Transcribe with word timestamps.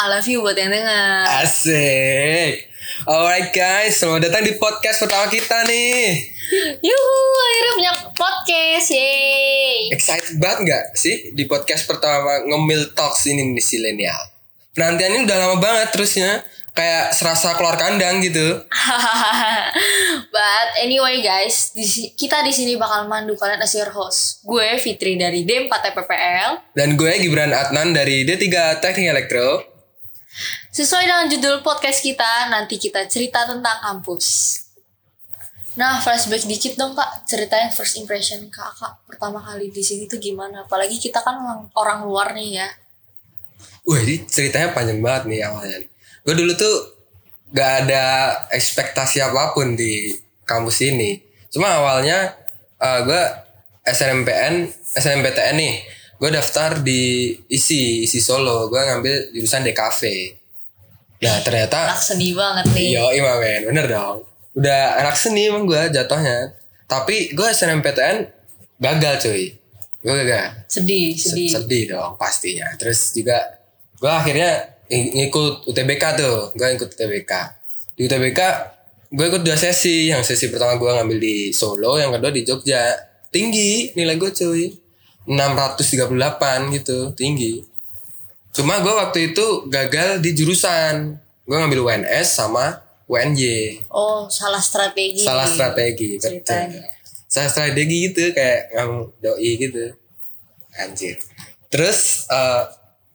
I 0.00 0.08
love 0.08 0.24
you 0.24 0.40
buat 0.40 0.56
yang 0.56 0.72
dengar. 0.72 1.44
asik 1.44 2.72
alright 3.04 3.52
guys 3.52 4.00
selamat 4.00 4.28
datang 4.28 4.42
di 4.42 4.56
podcast 4.56 4.96
pertama 4.98 5.28
kita 5.28 5.68
nih 5.68 6.24
Yuhu, 6.82 7.14
akhirnya 7.38 7.72
punya 7.78 7.92
podcast. 8.10 8.90
Yeay. 8.90 9.92
excited 9.92 10.34
banget 10.36 10.58
nggak 10.66 10.84
sih 10.96 11.30
di 11.30 11.44
podcast 11.44 11.84
pertama 11.84 12.42
ngemil 12.42 12.90
talks 12.90 13.28
ini 13.28 13.44
nih 13.46 13.60
silenial 13.60 14.18
penantiannya 14.72 15.28
udah 15.28 15.36
lama 15.38 15.56
banget 15.58 15.92
terusnya 15.92 16.42
kayak 16.72 17.12
serasa 17.12 17.54
keluar 17.54 17.76
kandang 17.76 18.18
gitu 18.20 18.56
But 20.30 20.68
anyway 20.78 21.20
guys, 21.20 21.70
di 21.74 21.84
kita 22.14 22.40
di 22.40 22.50
sini 22.50 22.74
bakal 22.74 23.06
mandu 23.06 23.34
kalian 23.34 23.60
as 23.60 23.74
your 23.74 23.90
host. 23.90 24.40
Gue 24.42 24.78
Fitri 24.78 25.14
dari 25.14 25.42
D4 25.42 25.70
TPPL. 25.70 26.50
dan 26.72 26.94
gue 26.94 27.12
Gibran 27.18 27.50
Adnan 27.50 27.92
dari 27.92 28.22
D3 28.22 28.46
Teknik 28.78 29.10
Elektro 29.10 29.62
Sesuai 30.70 31.02
dengan 31.02 31.26
judul 31.26 31.66
podcast 31.66 31.98
kita, 31.98 32.46
nanti 32.46 32.78
kita 32.78 33.02
cerita 33.10 33.42
tentang 33.42 33.74
kampus. 33.82 34.54
Nah, 35.74 35.98
flashback 35.98 36.46
dikit 36.46 36.78
dong 36.78 36.94
kak, 36.94 37.26
ceritain 37.26 37.74
first 37.74 37.98
impression 37.98 38.46
kakak 38.46 39.02
pertama 39.02 39.42
kali 39.42 39.74
di 39.74 39.82
sini 39.82 40.06
tuh 40.06 40.22
gimana? 40.22 40.62
Apalagi 40.62 41.02
kita 41.02 41.26
kan 41.26 41.42
orang, 41.42 41.66
orang 41.74 41.98
luar 42.06 42.38
nih 42.38 42.62
ya. 42.62 42.68
Wah 43.82 43.98
ini 43.98 44.22
ceritanya 44.30 44.70
panjang 44.70 45.02
banget 45.02 45.22
nih 45.26 45.40
awalnya. 45.42 45.78
Gue 46.22 46.34
dulu 46.38 46.54
tuh 46.54 46.74
gak 47.50 47.70
ada 47.86 48.04
ekspektasi 48.54 49.26
apa 49.26 49.50
pun 49.50 49.74
di 49.74 50.14
kampus 50.46 50.86
ini. 50.86 51.18
Cuma 51.50 51.82
awalnya 51.82 52.30
eh, 52.78 53.00
gue 53.02 53.22
SNMPN, 53.90 54.70
SNMPTN 54.94 55.54
nih. 55.58 55.74
Gue 56.14 56.30
daftar 56.30 56.78
di 56.78 57.34
ISI, 57.50 58.06
ISI 58.06 58.22
Solo. 58.22 58.70
Gue 58.70 58.78
ngambil 58.78 59.34
jurusan 59.34 59.66
DKV. 59.66 60.39
Nah 61.20 61.36
ternyata 61.40 61.92
Anak 61.92 62.00
seni 62.00 62.32
banget 62.32 62.64
nih. 62.72 62.96
Yo 62.96 63.04
iya 63.12 63.32
men, 63.36 63.60
bener 63.68 63.86
dong. 63.86 64.24
Udah 64.52 64.98
anak 64.98 65.14
seni 65.14 65.46
emang 65.46 65.64
gue 65.64 65.78
jatuhnya. 65.88 66.56
Tapi 66.84 67.30
gue 67.30 67.46
SNMPTN 67.46 68.16
gagal 68.78 69.14
cuy. 69.20 69.52
Gue 70.00 70.14
gagal. 70.16 70.64
Sedih, 70.64 71.12
Se- 71.12 71.30
sedih. 71.30 71.48
sedih 71.52 71.82
dong 71.90 72.16
pastinya 72.16 72.64
terus 72.74 73.12
juga 73.12 73.36
gue 74.00 74.08
akhirnya 74.08 74.50
ng- 74.88 75.12
ngikut 75.14 75.68
UTBK 75.68 76.04
tuh 76.16 76.36
gue 76.50 76.68
ikut 76.72 76.88
UTBK 76.88 77.32
di 77.92 78.08
UTBK 78.08 78.40
gue 79.12 79.26
ikut 79.28 79.42
dua 79.44 79.54
sesi 79.54 80.08
yang 80.08 80.24
sesi 80.24 80.48
pertama 80.48 80.80
gue 80.80 80.88
ngambil 80.88 81.18
di 81.20 81.36
Solo 81.52 82.00
yang 82.00 82.10
kedua 82.10 82.32
di 82.32 82.42
Jogja 82.42 82.96
tinggi 83.28 83.92
nilai 83.92 84.16
gue 84.16 84.32
cuy 84.32 84.72
638 85.28 86.74
gitu 86.74 87.12
tinggi 87.12 87.60
cuma 88.50 88.78
gue 88.78 88.90
waktu 88.90 89.32
itu 89.32 89.46
gagal 89.66 90.18
di 90.18 90.30
jurusan. 90.32 91.14
Gue 91.42 91.56
ngambil 91.56 91.82
UNS 91.82 92.28
sama 92.30 92.78
UNY 93.04 93.82
Oh, 93.88 94.30
salah 94.30 94.62
strategi. 94.62 95.18
salah 95.18 95.42
strategi 95.42 96.14
betul. 96.14 96.38
Ceritanya. 96.38 96.86
salah 97.26 97.46
strategi 97.48 97.96
gitu 98.06 98.30
kayak 98.30 98.70
yang 98.70 98.90
doi 99.18 99.50
gitu. 99.56 99.84
Anjir. 100.76 101.18
Terus 101.66 102.26
eh, 102.26 102.64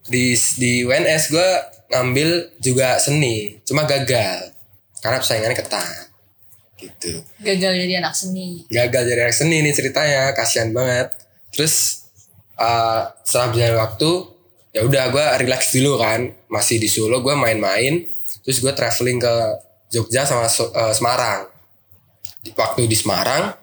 di 0.05 0.35
di 0.55 0.83
UNS 0.83 1.23
gue 1.29 1.49
ngambil 1.87 2.29
juga 2.59 2.99
seni 2.99 3.55
cuma 3.63 3.83
gagal. 3.83 4.51
Karena 4.99 5.19
persaingannya 5.19 5.55
ketat. 5.55 6.11
Gitu. 6.75 7.23
Gagal 7.39 7.71
jadi 7.77 8.03
anak 8.03 8.11
seni. 8.11 8.67
gagal 8.67 9.03
jadi 9.05 9.21
anak 9.23 9.35
seni 9.35 9.63
nih 9.63 9.71
ceritanya 9.71 10.35
kasihan 10.35 10.75
banget. 10.75 11.07
Terus 11.55 12.03
eh, 12.55 13.01
setelah 13.23 13.47
berjalan 13.49 13.79
waktu 13.79 14.11
ya 14.75 14.83
udah 14.83 15.07
gue 15.07 15.25
relax 15.47 15.71
dulu 15.71 15.95
kan 15.95 16.27
masih 16.51 16.75
di 16.83 16.91
Solo 16.91 17.23
gue 17.23 17.31
main-main 17.31 18.03
terus 18.43 18.59
gue 18.59 18.75
traveling 18.75 19.23
ke 19.23 19.35
Jogja 19.87 20.27
sama 20.27 20.51
eh, 20.51 20.91
Semarang. 20.91 21.47
Di- 22.43 22.51
waktu 22.51 22.83
di 22.83 22.97
Semarang 22.99 23.55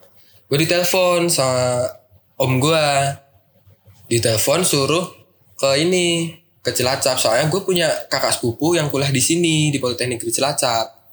gue 0.49 0.56
ditelepon 0.56 1.28
sama 1.28 1.84
om 2.41 2.56
gue 2.56 2.84
ditelepon 4.09 4.65
suruh 4.65 5.05
ke 5.61 5.84
ini 5.84 6.33
ke 6.65 6.72
Cilacap 6.72 7.21
soalnya 7.21 7.53
gue 7.53 7.61
punya 7.61 7.93
kakak 8.09 8.33
sepupu 8.33 8.72
yang 8.72 8.89
kuliah 8.89 9.12
di 9.12 9.21
sini 9.21 9.69
di 9.69 9.77
Politeknik 9.77 10.25
di 10.25 10.33
Cilacap. 10.33 11.05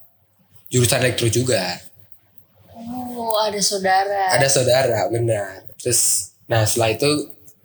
Jurusan 0.70 1.02
elektro 1.02 1.26
juga. 1.34 1.82
Oh, 2.78 3.34
ada 3.42 3.58
saudara. 3.58 4.38
ada 4.38 4.48
saudara 4.48 5.00
benar. 5.10 5.66
Terus 5.82 6.32
nah 6.46 6.64
setelah 6.64 6.94
itu 6.94 7.10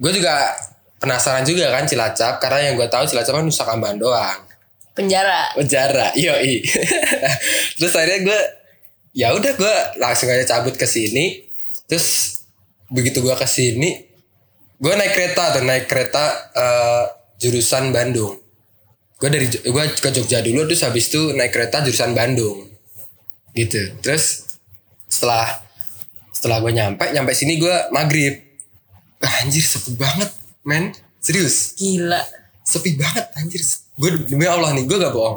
gue 0.00 0.12
juga 0.12 0.56
penasaran 1.04 1.44
juga 1.44 1.68
kan 1.68 1.84
Cilacap? 1.84 2.40
Karena 2.40 2.72
yang 2.72 2.80
gue 2.80 2.88
tahu 2.88 3.04
Cilacap 3.04 3.36
kan 3.36 3.44
Nusa 3.44 3.68
Kambangan 3.68 4.00
doang. 4.00 4.40
Penjara. 4.94 5.50
penjara 5.58 6.14
yoi. 6.14 6.62
Terus 7.76 7.92
akhirnya 7.98 8.20
gue 8.24 8.40
ya 9.12 9.34
udah 9.34 9.52
gue 9.58 9.74
langsung 10.00 10.32
aja 10.32 10.56
cabut 10.56 10.72
ke 10.72 10.88
sini. 10.88 11.44
Terus 11.84 12.40
begitu 12.88 13.20
gue 13.20 13.34
ke 13.36 13.44
sini 13.44 14.14
gue 14.78 14.92
naik 14.92 15.12
kereta 15.16 15.56
tuh 15.56 15.64
naik 15.64 15.86
kereta 15.86 16.24
eh, 16.54 17.04
jurusan 17.42 17.90
Bandung. 17.90 18.38
Gue 19.18 19.28
dari 19.30 19.46
gue 19.48 19.84
ke 19.98 20.10
Jogja 20.10 20.42
dulu 20.42 20.66
terus 20.68 20.82
habis 20.86 21.10
itu 21.10 21.34
naik 21.34 21.54
kereta 21.54 21.82
jurusan 21.82 22.14
Bandung. 22.14 22.70
Gitu. 23.54 23.98
Terus 23.98 24.46
setelah 25.06 25.62
setelah 26.30 26.58
gue 26.62 26.72
nyampe 26.74 27.04
nyampe 27.14 27.32
sini 27.34 27.58
gue 27.58 27.74
maghrib. 27.90 28.34
Anjir 29.24 29.64
sepi 29.64 29.96
banget 29.96 30.43
men 30.64 30.92
serius. 31.20 31.76
Gila. 31.76 32.20
sepi 32.64 32.96
banget 32.96 33.28
anjir. 33.36 33.60
Gue 33.94 34.24
demi 34.24 34.48
Allah 34.48 34.72
nih 34.72 34.84
gue 34.84 34.96
gak 34.96 35.12
bohong. 35.12 35.36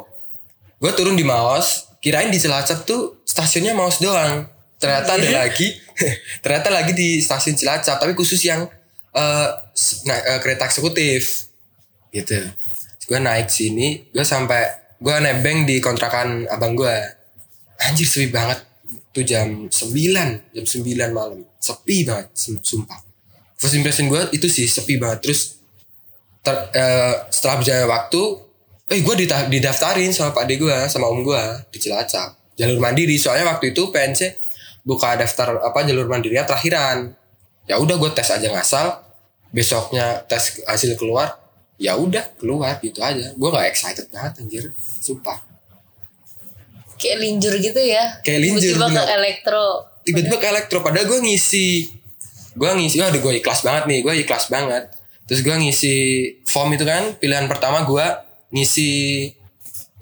Gue 0.80 0.90
turun 0.92 1.12
di 1.12 1.22
Maos 1.22 1.84
kirain 2.00 2.32
di 2.32 2.40
Cilacap 2.40 2.82
tuh 2.82 3.20
stasiunnya 3.22 3.76
Maos 3.76 4.00
doang. 4.00 4.48
Ternyata 4.78 5.14
ada 5.14 5.44
lagi 5.44 5.68
ternyata 6.42 6.72
lagi 6.72 6.92
di 6.92 7.20
stasiun 7.20 7.52
Cilacap 7.52 8.00
tapi 8.00 8.14
khusus 8.14 8.40
yang 8.42 8.64
na- 10.04 10.24
eh, 10.24 10.40
kereta 10.40 10.64
eksekutif. 10.64 11.52
Gitu. 12.08 12.48
Gue 13.04 13.20
naik 13.20 13.48
sini 13.48 14.08
gue 14.08 14.24
sampai 14.24 14.64
gue 14.96 15.16
nebeng 15.20 15.68
di 15.68 15.78
kontrakan 15.78 16.48
abang 16.48 16.72
gue 16.72 16.94
anjir 17.78 18.08
sepi 18.08 18.32
banget. 18.32 18.64
Tuh 19.12 19.20
jam 19.20 19.68
9 19.68 19.68
jam 20.48 20.64
9 20.64 20.80
malam. 21.12 21.44
Sepi 21.60 22.08
banget 22.08 22.32
sum- 22.32 22.62
sumpah 22.64 23.04
first 23.58 23.74
impression 23.74 24.06
gue 24.06 24.22
itu 24.32 24.46
sih 24.46 24.64
sepi 24.64 24.96
banget. 24.96 25.26
Terus 25.26 25.58
ter- 26.40 26.70
eh, 26.72 27.14
setelah 27.28 27.58
berjalan 27.58 27.86
waktu 27.86 28.22
eh 28.88 29.00
gue 29.00 29.14
didaftarin 29.50 30.08
sama 30.10 30.32
pak 30.32 30.46
ade 30.46 30.56
gue 30.56 30.76
sama 30.88 31.06
om 31.06 31.20
gue 31.20 31.42
di 31.68 31.78
Cilacap. 31.78 32.38
Jalur 32.54 32.78
mandiri 32.78 33.14
soalnya 33.14 33.50
waktu 33.50 33.70
itu 33.70 33.90
PNC 33.90 34.20
buka 34.82 35.14
daftar 35.14 35.60
apa 35.60 35.84
jalur 35.84 36.06
mandirinya 36.06 36.42
terakhiran. 36.42 37.12
Ya 37.68 37.76
udah 37.76 37.94
gue 37.94 38.10
tes 38.10 38.24
aja 38.26 38.48
ngasal 38.48 38.96
besoknya 39.48 40.24
tes 40.24 40.60
hasil 40.64 40.94
keluar 40.94 41.36
ya 41.76 41.94
udah 41.94 42.24
keluar 42.34 42.80
gitu 42.80 42.98
aja. 42.98 43.30
Gue 43.34 43.48
nggak 43.48 43.66
excited 43.68 44.08
banget 44.08 44.40
anjir. 44.40 44.64
Sumpah. 44.98 45.36
Kayak 46.98 47.18
linjur 47.22 47.54
gitu 47.58 47.78
ya. 47.78 48.18
Kayak 48.26 48.40
linjur, 48.42 48.74
Tiba-tiba 48.74 49.02
ke 49.04 49.14
elektro. 49.14 49.64
tiba-tiba 50.02 50.36
ke 50.40 50.46
elektro 50.48 50.78
padahal 50.80 51.06
gue 51.06 51.20
ngisi 51.20 51.66
gue 52.58 52.70
ngisi 52.74 52.98
waduh 52.98 53.22
gue 53.22 53.38
ikhlas 53.38 53.62
banget 53.62 53.84
nih 53.86 53.98
gue 54.02 54.14
ikhlas 54.26 54.50
banget. 54.50 54.90
Terus 55.30 55.40
gue 55.46 55.54
ngisi 55.54 55.96
form 56.42 56.74
itu 56.74 56.82
kan 56.82 57.14
pilihan 57.22 57.46
pertama 57.46 57.86
gue 57.86 58.06
ngisi 58.50 58.90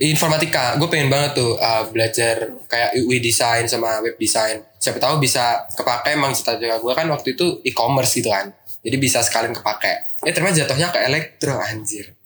informatika. 0.00 0.81
Gue 0.81 0.88
pengen 0.88 1.12
banget 1.12 1.37
tuh 1.37 1.61
uh, 1.61 1.85
belajar 1.93 2.56
kayak 2.64 2.97
UI 2.97 3.20
design 3.20 3.69
sama 3.69 4.00
web 4.00 4.17
design. 4.17 4.64
Siapa 4.81 4.97
tahu 4.97 5.20
bisa 5.20 5.69
kepake 5.76 6.17
emang 6.17 6.32
cita-cita 6.32 6.81
gue 6.81 6.93
kan 6.97 7.06
waktu 7.12 7.37
itu 7.37 7.61
e-commerce 7.69 8.17
gitu 8.17 8.32
kan. 8.32 8.49
Jadi 8.81 8.97
bisa 8.97 9.20
sekalian 9.20 9.53
kepake. 9.53 10.25
Eh 10.25 10.32
ternyata 10.32 10.64
jatuhnya 10.64 10.88
ke 10.88 10.99
elektro 11.05 11.61
anjir. 11.61 12.17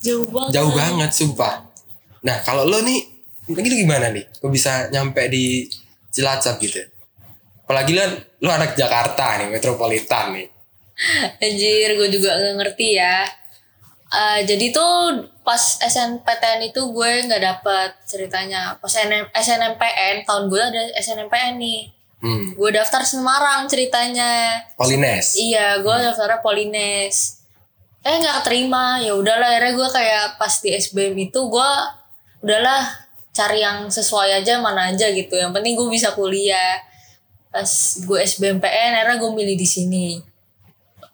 Jauh 0.00 0.24
banget. 0.28 0.50
jauh 0.56 0.72
banget 0.72 1.10
sumpah. 1.12 1.64
Nah 2.24 2.36
kalau 2.44 2.68
lo 2.68 2.84
nih 2.84 3.00
ini 3.48 3.76
gimana 3.86 4.12
nih? 4.12 4.28
Kok 4.42 4.50
bisa 4.52 4.92
nyampe 4.92 5.24
di 5.32 5.64
Cilacap 6.10 6.58
gitu 6.58 6.82
apalagi 7.70 7.94
lo 7.94 8.02
lo 8.42 8.50
anak 8.50 8.74
Jakarta 8.74 9.38
nih 9.38 9.46
metropolitan 9.46 10.34
nih 10.34 10.50
Anjir, 11.40 11.96
gue 11.96 12.08
juga 12.12 12.36
gak 12.36 12.56
ngerti 12.60 13.00
ya. 13.00 13.24
Eh, 14.10 14.40
jadi 14.44 14.68
tuh 14.74 15.24
pas 15.40 15.80
SNPTN 15.80 16.66
itu 16.68 16.82
gue 16.92 17.10
nggak 17.24 17.40
dapet 17.40 17.90
ceritanya. 18.04 18.76
Pas 18.82 18.90
SN 18.90 19.30
SNMPN 19.32 20.26
tahun 20.26 20.50
gue 20.50 20.60
ada 20.60 20.82
SNMPN 21.00 21.56
nih. 21.56 21.80
Hmm. 22.20 22.52
Gue 22.52 22.70
daftar 22.74 23.00
Semarang 23.06 23.64
ceritanya. 23.64 24.60
Polines. 24.76 25.38
Iya, 25.38 25.80
gue 25.80 25.94
daftarnya 26.04 26.44
Polines. 26.44 27.46
Eh 28.04 28.14
nggak 28.20 28.44
keterima. 28.44 29.00
Ya 29.00 29.16
udahlah 29.16 29.56
akhirnya 29.56 29.72
gue 29.78 29.88
kayak 29.88 30.24
pas 30.36 30.52
di 30.60 30.74
SBM 30.76 31.16
itu 31.16 31.40
gue 31.48 31.70
udahlah 32.44 32.82
cari 33.32 33.62
yang 33.62 33.88
sesuai 33.88 34.42
aja 34.42 34.60
mana 34.60 34.92
aja 34.92 35.08
gitu. 35.14 35.32
Yang 35.38 35.56
penting 35.56 35.72
gue 35.78 35.88
bisa 35.88 36.12
kuliah. 36.12 36.89
Pas 37.50 37.70
gue 38.00 38.18
SBMPN 38.18 38.90
akhirnya 38.96 39.16
gue 39.18 39.30
milih 39.34 39.56
di 39.58 39.68
sini. 39.68 40.06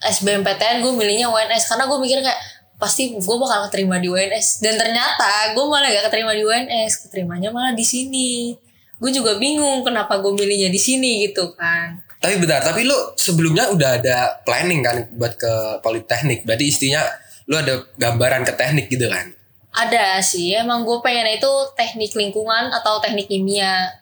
SBMPTN 0.05 0.85
gue 0.85 0.93
milihnya 0.93 1.33
UNS 1.33 1.73
karena 1.73 1.89
gue 1.89 1.99
mikir 1.99 2.21
kayak 2.21 2.41
pasti 2.77 3.17
gue 3.17 3.37
bakal 3.41 3.73
keterima 3.73 3.97
di 3.97 4.13
UNS 4.13 4.61
dan 4.61 4.77
ternyata 4.77 5.57
gue 5.57 5.65
malah 5.65 5.89
gak 5.89 6.13
keterima 6.13 6.37
di 6.37 6.45
UNS 6.45 7.09
keterimanya 7.09 7.49
malah 7.49 7.73
di 7.73 7.81
sini 7.81 8.53
gue 9.01 9.11
juga 9.17 9.41
bingung 9.41 9.81
kenapa 9.81 10.21
gue 10.21 10.29
milihnya 10.37 10.69
di 10.69 10.77
sini 10.77 11.25
gitu 11.25 11.57
kan 11.57 12.05
Tapi 12.21 12.37
bentar, 12.37 12.61
tapi 12.61 12.85
lu 12.85 12.97
sebelumnya 13.17 13.73
udah 13.73 14.01
ada 14.01 14.41
planning 14.45 14.81
kan 14.81 14.97
buat 15.21 15.37
ke 15.37 15.85
politeknik. 15.85 16.49
Berarti 16.49 16.65
istinya 16.73 17.05
lu 17.45 17.61
ada 17.61 17.85
gambaran 18.01 18.43
ke 18.43 18.53
teknik 18.57 18.89
gitu 18.89 19.07
kan? 19.13 19.37
ada 19.77 20.25
sih 20.25 20.57
emang 20.57 20.89
gue 20.89 20.99
pengen 21.05 21.37
itu 21.37 21.53
teknik 21.77 22.17
lingkungan 22.17 22.73
atau 22.73 22.97
teknik 23.05 23.29
kimia 23.29 23.93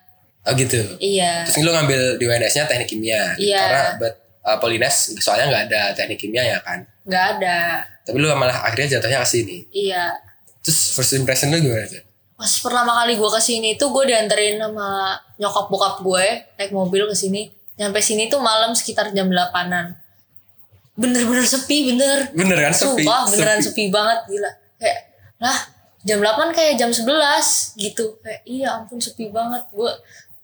Oh 0.44 0.52
gitu. 0.52 0.76
iya 0.98 1.40
Terus 1.42 1.64
lu 1.64 1.70
ngambil 1.70 2.16
di 2.16 2.24
UNS-nya 2.24 2.64
teknik 2.64 2.84
kimia. 2.86 3.32
Iya. 3.34 3.60
Karena 3.60 3.82
buat 3.96 4.14
uh, 4.42 4.56
Polines 4.58 5.16
soalnya 5.16 5.48
nggak 5.48 5.62
ada 5.68 5.80
teknik 5.92 6.18
kimia 6.18 6.44
ya 6.44 6.58
kan. 6.60 6.84
nggak 7.02 7.24
ada 7.36 7.84
Tapi 8.02 8.16
lu 8.16 8.28
malah 8.30 8.60
akhirnya 8.62 8.96
jatuhnya 8.96 9.20
ke 9.20 9.28
sini. 9.30 9.64
iya 9.70 10.12
Terus 10.60 10.92
first 10.92 11.12
impression 11.14 11.48
lu 11.48 11.60
gimana 11.60 11.84
tuh? 11.84 12.04
pas 12.34 12.50
pertama 12.50 12.92
kali 12.98 13.14
gue 13.14 13.30
ke 13.30 13.38
sini 13.38 13.78
tuh 13.78 13.88
gue 13.88 14.10
dianterin 14.10 14.58
sama 14.58 15.14
nyokap 15.36 15.70
bokap 15.70 16.02
gue 16.02 16.24
naik 16.58 16.74
mobil 16.74 17.06
ke 17.06 17.14
sini 17.14 17.46
nyampe 17.74 18.02
sini 18.02 18.26
tuh 18.26 18.42
malam 18.42 18.74
sekitar 18.74 19.14
jam 19.14 19.30
8an 19.30 19.94
bener-bener 20.94 21.42
sepi 21.42 21.90
bener 21.90 22.30
Bener 22.32 22.58
kan 22.60 22.74
sepi? 22.74 23.02
Sumpah 23.02 23.22
beneran 23.30 23.58
sepi. 23.58 23.84
banget 23.86 24.18
gila 24.26 24.50
kayak 24.76 24.98
lah 25.38 25.58
jam 26.02 26.18
8 26.18 26.50
kayak 26.50 26.74
jam 26.74 26.90
11 26.90 27.06
gitu 27.78 28.18
kayak 28.18 28.42
iya 28.44 28.76
ampun 28.76 28.98
sepi 28.98 29.30
banget 29.30 29.62
gue 29.70 29.90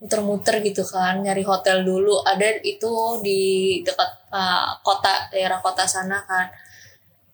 muter-muter 0.00 0.64
gitu 0.64 0.81
kan 0.88 1.20
nyari 1.20 1.44
hotel 1.44 1.85
dulu 1.85 2.25
ada 2.25 2.56
itu 2.64 3.20
di 3.20 3.41
dekat 3.85 4.11
uh, 4.32 4.81
kota 4.81 5.29
daerah 5.29 5.61
kota 5.61 5.85
sana 5.85 6.25
kan 6.25 6.49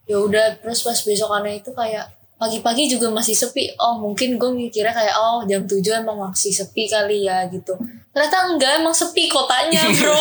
ya 0.06 0.18
udah 0.18 0.58
terus 0.58 0.82
pas 0.82 0.98
besokannya 0.98 1.62
itu 1.62 1.70
kayak 1.70 2.10
pagi-pagi 2.36 2.90
juga 2.90 3.08
masih 3.08 3.32
sepi 3.32 3.72
oh 3.80 3.96
mungkin 4.02 4.36
gue 4.36 4.50
mikirnya 4.52 4.92
kayak 4.92 5.14
oh 5.16 5.46
jam 5.48 5.64
7 5.64 5.80
emang 6.04 6.20
masih 6.20 6.52
sepi 6.52 6.84
kali 6.84 7.24
ya 7.24 7.48
gitu 7.48 7.72
ternyata 8.12 8.52
enggak 8.52 8.82
emang 8.82 8.92
sepi 8.92 9.30
kotanya 9.30 9.86
bro 9.88 10.20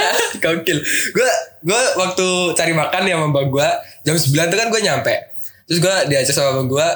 Gokil. 0.42 0.78
Gue 1.12 1.30
gue 1.62 1.80
waktu 2.00 2.26
cari 2.56 2.72
makan 2.72 3.02
ya 3.06 3.16
sama 3.20 3.42
gue 3.44 3.68
jam 4.02 4.16
9 4.16 4.50
tuh 4.50 4.58
kan 4.58 4.68
gue 4.72 4.80
nyampe. 4.80 5.14
Terus 5.68 5.78
gue 5.78 5.94
diajak 6.10 6.34
sama 6.34 6.64
gue 6.64 6.86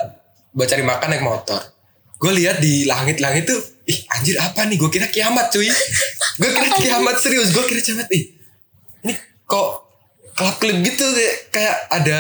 buat 0.57 0.69
cari 0.69 0.83
makan 0.83 1.09
naik 1.13 1.25
motor. 1.25 1.61
Gue 2.19 2.33
lihat 2.41 2.59
di 2.65 2.89
langit-langit 2.89 3.45
tuh, 3.45 3.61
ih 3.85 3.99
anjir 4.13 4.37
apa 4.41 4.65
nih? 4.65 4.77
Gue 4.81 4.89
kira 4.89 5.09
kiamat 5.09 5.53
cuy. 5.53 5.69
gue 6.41 6.49
kira 6.51 6.69
kiamat 6.77 7.17
serius. 7.21 7.53
Gue 7.53 7.65
kira 7.69 7.81
kiamat 7.85 8.09
ih. 8.13 8.33
Ini 9.05 9.13
kok 9.45 9.69
kelap 10.35 10.57
kelip 10.59 10.83
gitu 10.83 11.07
kayak, 11.15 11.37
kayak 11.55 11.77
ada 11.95 12.19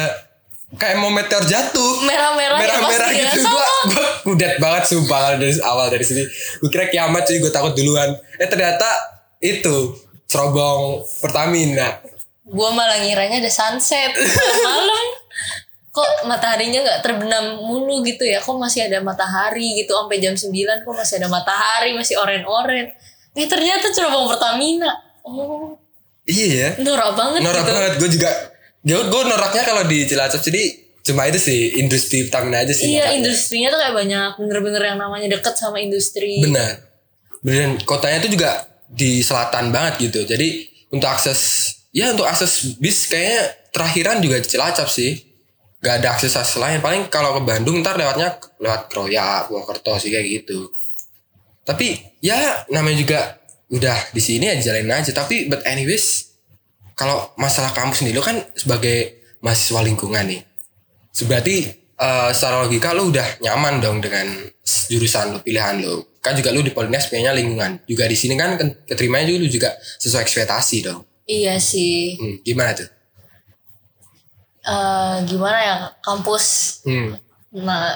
kayak 0.74 0.96
mau 0.98 1.10
meteor 1.10 1.42
jatuh 1.46 2.02
merah-merah 2.02 2.58
ya 2.58 2.62
merah-merah 2.66 3.08
pasti 3.10 3.14
ya. 3.14 3.30
gitu 3.30 3.40
gue 3.46 3.66
gue 3.94 4.06
kudet 4.26 4.54
banget 4.58 4.84
sumpah 4.90 5.38
dari 5.38 5.54
awal 5.62 5.86
dari 5.86 6.02
sini 6.02 6.22
gue 6.58 6.70
kira 6.70 6.90
kiamat 6.90 7.22
cuy 7.26 7.38
gue 7.38 7.52
takut 7.54 7.74
duluan 7.78 8.10
eh 8.38 8.48
ternyata 8.50 8.86
itu 9.38 9.94
cerobong 10.26 11.06
Pertamina 11.22 12.02
gue 12.42 12.68
malah 12.74 12.98
ngiranya 13.02 13.38
ada 13.38 13.52
sunset 13.52 14.14
malam 14.66 15.06
kok 15.94 16.26
mataharinya 16.26 16.82
nggak 16.82 17.00
terbenam 17.06 17.62
mulu 17.62 18.02
gitu 18.02 18.26
ya? 18.26 18.42
Kok 18.42 18.58
masih 18.58 18.90
ada 18.90 18.98
matahari 18.98 19.78
gitu? 19.78 19.94
Sampai 19.94 20.18
jam 20.18 20.34
9 20.34 20.50
kok 20.82 20.90
masih 20.90 21.22
ada 21.22 21.28
matahari 21.30 21.94
masih 21.94 22.18
oren-oren. 22.18 22.90
Eh 23.38 23.46
ternyata 23.46 23.94
cerobong 23.94 24.26
Pertamina. 24.26 24.90
Oh. 25.22 25.78
Iya 26.26 26.46
ya. 26.50 26.68
Norak 26.82 27.14
banget 27.14 27.40
norak 27.46 27.62
gitu. 27.62 27.70
banget. 27.70 27.92
Gue 28.02 28.10
juga 28.10 28.30
gue 28.84 29.00
gue 29.06 29.22
noraknya 29.22 29.62
kalau 29.62 29.82
di 29.86 29.98
Cilacap 30.04 30.42
jadi 30.42 30.62
cuma 31.04 31.30
itu 31.30 31.38
sih 31.38 31.78
industri 31.78 32.26
Pertamina 32.26 32.66
aja 32.66 32.74
sih 32.74 32.90
iya 32.90 33.06
noraknya. 33.06 33.18
industrinya 33.22 33.68
tuh 33.70 33.78
kayak 33.78 33.94
banyak. 33.94 34.30
Bener-bener 34.42 34.82
yang 34.82 34.98
namanya 34.98 35.28
deket 35.30 35.54
sama 35.54 35.78
industri. 35.78 36.42
Benar. 36.42 36.90
Dan 37.38 37.78
kotanya 37.86 38.18
itu 38.18 38.34
juga 38.34 38.66
di 38.90 39.22
selatan 39.22 39.70
banget 39.70 40.10
gitu. 40.10 40.26
Jadi 40.26 40.66
untuk 40.90 41.06
akses 41.06 41.70
ya 41.94 42.10
untuk 42.10 42.26
akses 42.26 42.82
bis 42.82 43.06
kayaknya 43.06 43.54
terakhiran 43.70 44.18
juga 44.18 44.42
di 44.42 44.46
Cilacap 44.50 44.90
sih 44.90 45.33
gak 45.84 46.00
ada 46.00 46.16
akses 46.16 46.32
akses 46.32 46.56
lain. 46.56 46.80
Paling 46.80 47.12
kalau 47.12 47.36
ke 47.36 47.40
Bandung 47.44 47.84
ntar 47.84 48.00
lewatnya 48.00 48.40
lewat 48.56 48.88
Kroya 48.88 49.44
Purwokerto 49.44 50.00
sih 50.00 50.08
kayak 50.08 50.24
gitu. 50.24 50.72
Tapi 51.68 52.16
ya 52.24 52.64
namanya 52.72 52.96
juga 52.96 53.20
udah 53.68 54.12
di 54.16 54.20
sini 54.24 54.48
ya 54.48 54.56
jalanin 54.56 54.96
aja. 55.04 55.12
Tapi 55.12 55.52
but 55.52 55.60
anyways 55.68 56.32
kalau 56.96 57.36
masalah 57.36 57.76
kampus 57.76 58.00
nih 58.00 58.16
lo 58.16 58.24
kan 58.24 58.40
sebagai 58.56 59.20
mahasiswa 59.44 59.84
lingkungan 59.84 60.24
nih. 60.24 60.40
Berarti 61.28 61.56
eh, 62.00 62.30
secara 62.32 62.64
logika 62.64 62.96
lo 62.96 63.12
udah 63.12 63.44
nyaman 63.44 63.84
dong 63.84 64.00
dengan 64.00 64.24
jurusan 64.64 65.36
lo 65.36 65.38
pilihan 65.44 65.84
lo. 65.84 66.16
Kan 66.24 66.32
juga 66.40 66.48
lo 66.56 66.64
di 66.64 66.72
Polines 66.72 67.12
pengennya 67.12 67.36
lingkungan. 67.36 67.84
Juga 67.84 68.08
di 68.08 68.16
sini 68.16 68.32
kan 68.40 68.56
ke- 68.56 68.88
keterimanya 68.88 69.28
juga 69.28 69.40
lo 69.44 69.48
juga 69.52 69.70
sesuai 70.00 70.24
ekspektasi 70.24 70.76
dong. 70.80 71.04
Iya 71.28 71.60
sih. 71.60 72.16
Hmm, 72.16 72.36
gimana 72.44 72.72
tuh 72.72 72.88
Eh, 74.64 75.16
gimana 75.28 75.58
ya 75.60 75.76
kampus 76.00 76.44
hmm. 76.88 77.20
Nah, 77.54 77.92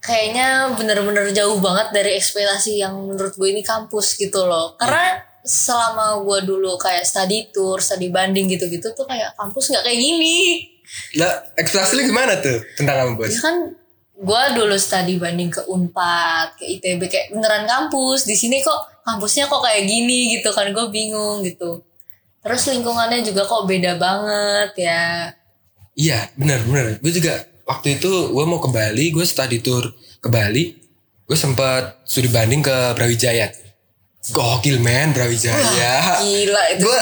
kayaknya 0.00 0.72
bener-bener 0.78 1.28
jauh 1.34 1.60
banget 1.60 1.92
dari 1.92 2.16
ekspektasi 2.16 2.80
yang 2.80 2.96
menurut 3.04 3.34
gue 3.36 3.48
ini 3.50 3.60
kampus 3.60 4.16
gitu 4.16 4.46
loh. 4.48 4.78
Karena 4.80 5.20
selama 5.44 6.24
gue 6.24 6.48
dulu 6.48 6.80
kayak 6.80 7.04
study 7.04 7.52
tour, 7.52 7.82
study 7.82 8.08
banding 8.08 8.48
gitu-gitu 8.48 8.96
tuh 8.96 9.04
kayak 9.04 9.36
kampus 9.36 9.74
nggak 9.74 9.84
kayak 9.84 10.00
gini. 10.00 10.38
lah 11.18 11.40
ekspektasi 11.58 12.06
gimana 12.06 12.38
tuh 12.38 12.60
tentang 12.78 13.12
kampus 13.12 13.34
Ya 13.34 13.40
kan 13.44 13.56
gue 14.14 14.42
dulu 14.54 14.76
study 14.78 15.18
banding 15.18 15.50
ke 15.50 15.66
Unpad, 15.66 16.56
ke 16.56 16.78
ITB 16.78 17.10
kayak 17.10 17.28
beneran 17.34 17.66
kampus. 17.66 18.24
Di 18.24 18.38
sini 18.38 18.62
kok 18.62 19.02
kampusnya 19.02 19.50
kok 19.50 19.60
kayak 19.60 19.84
gini 19.84 20.38
gitu 20.38 20.54
kan 20.54 20.70
gue 20.70 20.86
bingung 20.88 21.42
gitu. 21.42 21.82
Terus 22.40 22.70
lingkungannya 22.70 23.20
juga 23.20 23.42
kok 23.44 23.66
beda 23.66 23.98
banget 23.98 24.70
ya. 24.78 25.34
Iya 25.94 26.30
benar 26.34 26.62
benar. 26.66 26.98
Gue 26.98 27.12
juga 27.14 27.46
waktu 27.64 27.98
itu 28.02 28.10
gue 28.34 28.44
mau 28.44 28.58
ke 28.58 28.68
Bali, 28.70 29.14
gue 29.14 29.24
study 29.24 29.62
tour 29.62 29.94
ke 30.18 30.28
Bali, 30.28 30.74
gue 31.26 31.38
sempat 31.38 32.02
studi 32.04 32.28
banding 32.28 32.62
ke 32.62 32.98
Brawijaya. 32.98 33.50
Gokil 34.34 34.82
men 34.82 35.14
Brawijaya. 35.14 36.20
Gila 36.22 36.62
itu. 36.74 36.82
Gue 36.86 37.00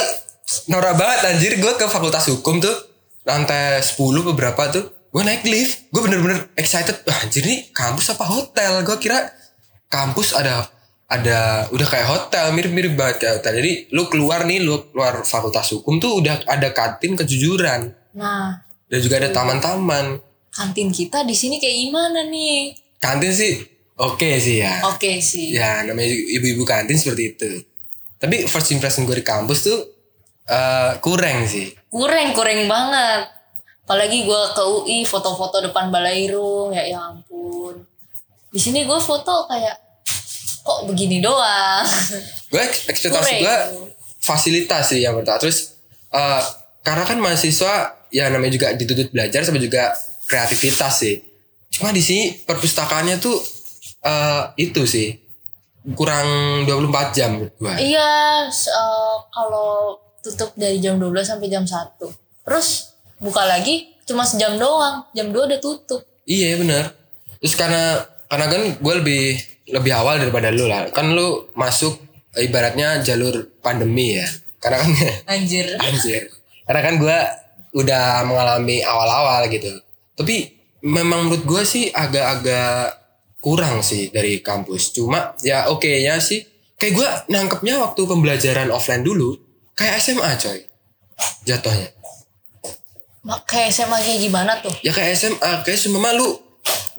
norak 0.69 0.95
banget 0.99 1.19
anjir. 1.33 1.53
Gue 1.63 1.73
ke 1.79 1.87
Fakultas 1.89 2.29
Hukum 2.29 2.59
tuh 2.61 2.75
lantai 3.23 3.81
10 3.81 3.97
beberapa 4.35 4.69
tuh. 4.69 4.91
Gue 5.13 5.23
naik 5.23 5.47
lift. 5.47 5.89
Gue 5.95 6.03
bener-bener 6.03 6.51
excited. 6.59 7.01
Wah, 7.07 7.23
anjir 7.23 7.47
nih 7.47 7.71
kampus 7.71 8.13
apa 8.13 8.27
hotel? 8.27 8.83
Gue 8.83 8.99
kira 8.99 9.31
kampus 9.87 10.35
ada 10.35 10.67
ada 11.07 11.69
udah 11.71 11.87
kayak 11.87 12.09
hotel 12.09 12.51
mirip-mirip 12.57 12.99
banget 12.99 13.17
kayak 13.23 13.35
hotel. 13.41 13.53
Jadi 13.63 13.73
lu 13.95 14.11
keluar 14.11 14.43
nih 14.43 14.59
lu 14.61 14.91
keluar 14.91 15.23
Fakultas 15.23 15.71
Hukum 15.73 16.03
tuh 16.03 16.19
udah 16.19 16.43
ada 16.51 16.75
kantin 16.75 17.15
kejujuran 17.15 18.03
Nah, 18.13 18.61
dan 18.93 19.01
juga 19.01 19.17
ada 19.17 19.33
taman-taman. 19.33 20.21
kantin 20.53 20.93
kita 20.93 21.25
di 21.25 21.33
sini 21.33 21.57
kayak 21.57 21.77
gimana 21.81 22.29
nih? 22.29 22.77
Kantin 23.01 23.33
sih 23.33 23.57
oke 23.97 24.37
sih 24.37 24.61
ya. 24.61 24.85
Oke 24.85 25.17
sih. 25.19 25.57
Ya 25.57 25.81
namanya 25.81 26.13
ibu-ibu 26.13 26.61
kantin 26.63 26.95
seperti 26.95 27.33
itu. 27.33 27.49
Tapi 28.21 28.45
first 28.45 28.69
impression 28.71 29.03
gue 29.03 29.17
di 29.17 29.25
kampus 29.25 29.65
tuh 29.65 29.81
eh 30.45 30.93
kurang 31.01 31.49
sih. 31.49 31.73
Kurang, 31.89 32.37
kurang 32.37 32.69
banget. 32.69 33.33
Apalagi 33.83 34.23
gue 34.23 34.43
ke 34.53 34.63
UI 34.63 35.03
foto-foto 35.03 35.59
depan 35.59 35.89
Balairung, 35.89 36.71
ya, 36.71 36.85
ya 36.85 37.01
ampun. 37.03 37.81
Di 38.47 38.61
sini 38.61 38.85
gue 38.85 39.01
foto 39.01 39.49
kayak 39.49 39.77
kok 40.63 40.85
begini 40.85 41.19
doang. 41.19 41.83
Gue 42.53 42.61
eks- 42.61 42.85
ekspektasi 42.87 43.41
gue 43.41 43.57
fasilitas 44.21 44.93
sih 44.93 45.01
yang 45.01 45.17
pertama. 45.17 45.41
Terus 45.41 45.81
eh 46.13 46.43
karena 46.85 47.03
kan 47.03 47.17
mahasiswa 47.17 48.02
ya 48.13 48.29
namanya 48.29 48.53
juga 48.53 48.67
dituntut 48.77 49.09
belajar 49.11 49.43
sama 49.43 49.59
juga 49.59 49.97
kreativitas 50.29 50.93
sih. 51.03 51.17
Cuma 51.73 51.91
di 51.91 52.05
sini 52.05 52.37
perpustakaannya 52.45 53.17
tuh 53.19 53.37
eh 54.03 54.43
itu 54.61 54.85
sih 54.85 55.17
kurang 55.97 56.63
24 56.69 57.17
jam 57.17 57.43
gue. 57.43 57.75
iya, 57.83 58.47
eh, 58.47 59.17
kalau 59.35 59.99
tutup 60.23 60.55
dari 60.55 60.79
jam 60.79 61.01
12 61.03 61.27
sampai 61.27 61.51
jam 61.51 61.67
1. 61.67 61.99
Terus 62.47 62.95
buka 63.19 63.43
lagi 63.43 63.91
cuma 64.07 64.23
sejam 64.23 64.55
doang 64.59 65.03
jam 65.11 65.35
2 65.35 65.49
udah 65.51 65.59
tutup 65.59 66.03
Iya 66.27 66.59
bener. 66.59 66.95
Terus 67.43 67.55
karena 67.59 68.07
karena 68.31 68.47
kan 68.47 68.63
gue 68.79 68.95
lebih 69.03 69.25
lebih 69.75 69.93
awal 69.95 70.23
daripada 70.23 70.55
lu 70.55 70.71
lah. 70.71 70.87
Kan 70.95 71.19
lu 71.19 71.51
masuk 71.59 71.99
ibaratnya 72.39 73.03
jalur 73.03 73.51
pandemi 73.59 74.19
ya. 74.23 74.29
Karena 74.63 74.87
kan 74.87 74.91
anjir 75.27 75.67
anjir. 75.87 76.31
Karena 76.63 76.81
kan 76.87 76.95
gue 77.03 77.19
udah 77.73 78.23
mengalami 78.23 78.81
awal-awal 78.81 79.49
gitu. 79.49 79.73
Tapi 80.13 80.53
memang 80.83 81.27
menurut 81.27 81.45
gue 81.45 81.63
sih 81.65 81.89
agak-agak 81.89 83.01
kurang 83.39 83.81
sih 83.81 84.09
dari 84.09 84.39
kampus. 84.39 84.93
Cuma 84.93 85.33
ya 85.41 85.69
oke 85.69 85.89
ya 85.89 86.21
sih. 86.21 86.45
Kayak 86.77 86.93
gue 86.95 87.09
nangkepnya 87.31 87.79
waktu 87.79 88.03
pembelajaran 88.03 88.69
offline 88.69 89.03
dulu 89.03 89.39
kayak 89.73 89.99
SMA 89.99 90.31
coy. 90.37 90.61
Jatuhnya. 91.45 91.89
Mak- 93.23 93.47
kayak 93.47 93.71
SMA 93.71 93.99
kayak 94.03 94.19
gimana 94.19 94.53
tuh 94.59 94.75
Ya 94.83 94.91
kayak 94.91 95.15
SMA, 95.15 95.51
kayak 95.63 95.79
semua 95.79 96.11
lu 96.11 96.35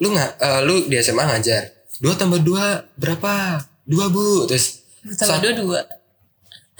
lu 0.00 0.08
nggak 0.10 0.30
eh, 0.40 0.60
lu 0.64 0.88
di 0.88 0.96
SMA 0.98 1.20
ngajar. 1.22 1.68
Dua 2.00 2.16
tambah 2.16 2.40
dua 2.40 2.80
berapa? 2.96 3.60
Dua 3.84 4.08
bu, 4.08 4.48
terus 4.48 4.80
tambah 5.20 5.36
sat- 5.36 5.42
dua 5.44 5.52
dua 5.52 5.78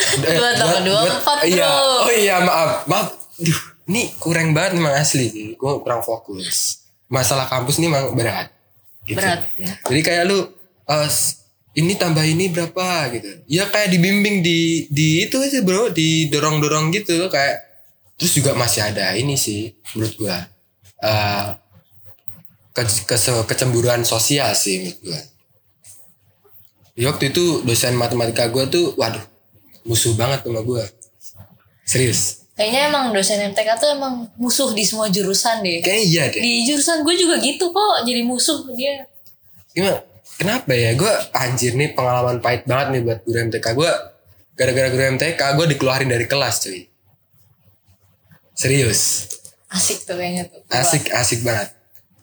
eh, 0.00 0.38
dua 0.40 0.50
tambah 0.56 0.80
dua, 0.82 1.00
empat, 1.06 1.36
Iya, 1.44 1.68
oh 2.02 2.10
iya 2.10 2.36
maaf, 2.40 2.88
maaf. 2.88 3.06
Duh, 3.36 3.60
ini 3.86 4.14
kurang 4.16 4.54
banget 4.54 4.78
memang 4.78 4.94
asli. 4.94 5.54
Gue 5.54 5.72
kurang 5.80 6.00
fokus. 6.00 6.82
Masalah 7.08 7.46
kampus 7.46 7.78
ini 7.78 7.88
memang 7.88 8.14
berat. 8.14 8.48
Gitu. 9.04 9.20
berat 9.20 9.44
ya 9.60 9.68
Jadi 9.84 10.00
kayak 10.00 10.24
lu 10.24 10.38
s- 11.04 11.44
ini 11.74 11.92
tambah 11.94 12.22
ini 12.22 12.48
berapa 12.48 12.86
gitu. 13.12 13.28
Ya 13.44 13.66
kayak 13.66 13.90
dibimbing 13.90 14.40
di 14.40 14.86
di 14.88 15.26
itu 15.26 15.36
aja 15.36 15.60
bro, 15.60 15.90
didorong-dorong 15.90 16.88
gitu 16.90 17.28
kayak 17.28 17.60
terus 18.14 18.32
juga 18.32 18.54
masih 18.54 18.80
ada 18.80 19.12
ini 19.12 19.34
sih 19.34 19.74
menurut 19.92 20.14
gua. 20.16 20.38
eh 20.96 21.46
ke, 22.72 22.80
ke- 23.04 23.44
kecemburuan 23.44 24.02
sosial 24.02 24.54
sih 24.54 24.80
menurut 24.80 25.00
gua. 25.04 25.20
Ya, 26.94 27.10
waktu 27.10 27.34
itu 27.34 27.60
dosen 27.60 27.98
matematika 27.98 28.46
gua 28.46 28.64
tuh 28.64 28.94
waduh 28.94 29.20
musuh 29.82 30.14
banget 30.14 30.46
sama 30.46 30.62
gua. 30.62 30.86
Serius. 31.84 32.43
Kayaknya 32.54 32.88
emang 32.88 33.10
dosen 33.10 33.42
MTK 33.44 33.68
tuh 33.76 33.90
emang 33.92 34.30
musuh 34.34 34.70
di 34.70 34.82
semua 34.82 35.10
jurusan 35.10 35.60
deh 35.60 35.78
Kayaknya 35.78 36.04
iya 36.04 36.24
deh. 36.28 36.38
di 36.38 36.52
jurusan 36.64 37.02
gue 37.02 37.14
juga 37.14 37.36
gitu 37.38 37.68
kok 37.68 38.02
jadi 38.02 38.22
musuh 38.22 38.62
dia 38.72 39.04
Gimana? 39.70 39.98
Kenapa 40.34 40.70
ya? 40.70 40.94
Gue 40.94 41.10
anjir 41.30 41.74
nih 41.74 41.94
pengalaman 41.94 42.38
pahit 42.38 42.62
banget 42.64 42.86
nih 42.90 43.00
buat 43.02 43.18
guru 43.22 43.38
MTK. 43.44 43.66
Gue 43.70 43.90
gara-gara 44.54 44.86
guru 44.88 45.02
MTK 45.14 45.38
gue 45.38 45.66
dikeluarin 45.68 46.06
dari 46.06 46.26
kelas 46.26 46.62
cuy. 46.62 46.86
Serius. 48.52 49.30
asik 49.66 50.06
tuh 50.06 50.14
kayaknya 50.14 50.46
tuh 50.46 50.62
Asik, 50.70 51.10
asik 51.10 51.42
banget. 51.42 51.74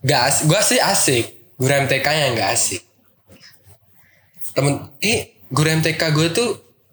Gak 0.02 0.22
asik. 0.26 0.44
Gue 0.48 0.60
sih 0.62 0.80
asik. 0.80 1.26
Guru 1.56 1.74
MTK 1.84 2.08
yang 2.08 2.32
gak 2.34 2.56
asik. 2.56 2.82
Temen, 4.52 4.74
eh 5.00 5.36
guru 5.48 5.68
MTK 5.70 6.02
gue 6.12 6.28
tuh 6.32 6.50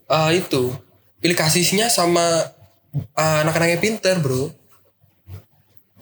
eh, 0.06 0.30
itu 0.36 0.74
pilih 1.18 1.34
kasihnya 1.34 1.86
sama 1.86 2.50
eh, 2.98 3.38
anak-anaknya 3.42 3.78
pinter 3.78 4.18
bro. 4.18 4.50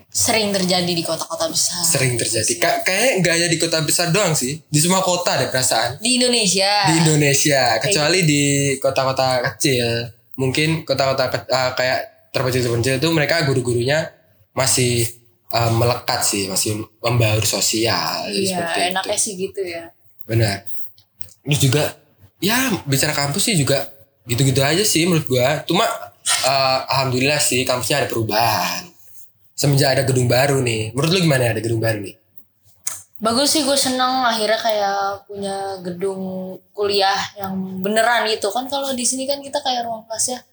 sering 0.09 0.49
terjadi 0.49 0.89
di 0.89 1.05
kota-kota 1.05 1.45
besar. 1.47 1.85
Sering 1.85 2.17
terjadi. 2.17 2.49
Ka- 2.57 2.81
kayaknya 2.81 3.13
gak 3.21 3.33
hanya 3.37 3.49
di 3.53 3.59
kota 3.61 3.85
besar 3.85 4.09
doang 4.09 4.33
sih. 4.33 4.57
Di 4.65 4.81
semua 4.81 5.05
kota 5.05 5.37
ada 5.37 5.47
perasaan. 5.47 6.01
di 6.01 6.17
Indonesia. 6.17 6.89
Di 6.89 7.05
Indonesia. 7.05 7.77
Kecuali 7.77 8.25
di 8.25 8.43
kota-kota 8.81 9.45
kecil. 9.45 10.09
Mungkin 10.35 10.89
kota-kota 10.89 11.29
ke- 11.29 11.45
eh, 11.47 11.71
kayak 11.75 12.01
terpencil-terpencil 12.33 12.97
itu 12.97 13.09
mereka 13.13 13.45
guru-gurunya 13.45 14.09
masih 14.53 15.05
eh, 15.47 15.73
melekat 15.77 16.25
sih. 16.25 16.49
Masih 16.49 16.81
membaur 16.97 17.45
sosial 17.45 18.33
iya 18.33 18.57
seperti 18.57 18.81
enaknya 18.89 19.13
itu 19.13 19.21
sih 19.21 19.33
gitu 19.37 19.61
ya. 19.69 19.85
Benar. 20.25 20.65
Terus 21.45 21.61
juga 21.61 21.85
ya 22.41 22.57
bicara 22.89 23.13
kampus 23.13 23.53
sih 23.53 23.55
juga 23.55 23.85
gitu-gitu 24.25 24.65
aja 24.65 24.81
sih 24.81 25.05
menurut 25.05 25.29
gua. 25.29 25.61
Cuma 25.69 25.85
eh, 26.47 26.79
alhamdulillah 26.87 27.43
sih 27.43 27.67
kampusnya 27.67 28.07
ada 28.07 28.09
perubahan. 28.09 28.87
Semenjak 29.57 29.99
ada 29.99 30.03
gedung 30.07 30.31
baru 30.31 30.63
nih. 30.63 30.95
Menurut 30.95 31.11
lu 31.11 31.21
gimana 31.27 31.51
ada 31.51 31.63
gedung 31.65 31.83
baru 31.83 31.99
nih? 32.05 32.15
Bagus 33.17 33.57
sih 33.57 33.65
gue 33.65 33.73
seneng 33.73 34.29
akhirnya 34.29 34.61
kayak 34.61 35.25
punya 35.25 35.81
gedung 35.81 36.53
kuliah 36.77 37.17
yang 37.41 37.81
beneran 37.81 38.29
gitu. 38.29 38.53
Kan 38.53 38.69
kalau 38.69 38.93
di 38.93 39.03
sini 39.03 39.25
kan 39.25 39.41
kita 39.41 39.65
kayak 39.65 39.89
ruang 39.89 40.05
kelasnya 40.05 40.45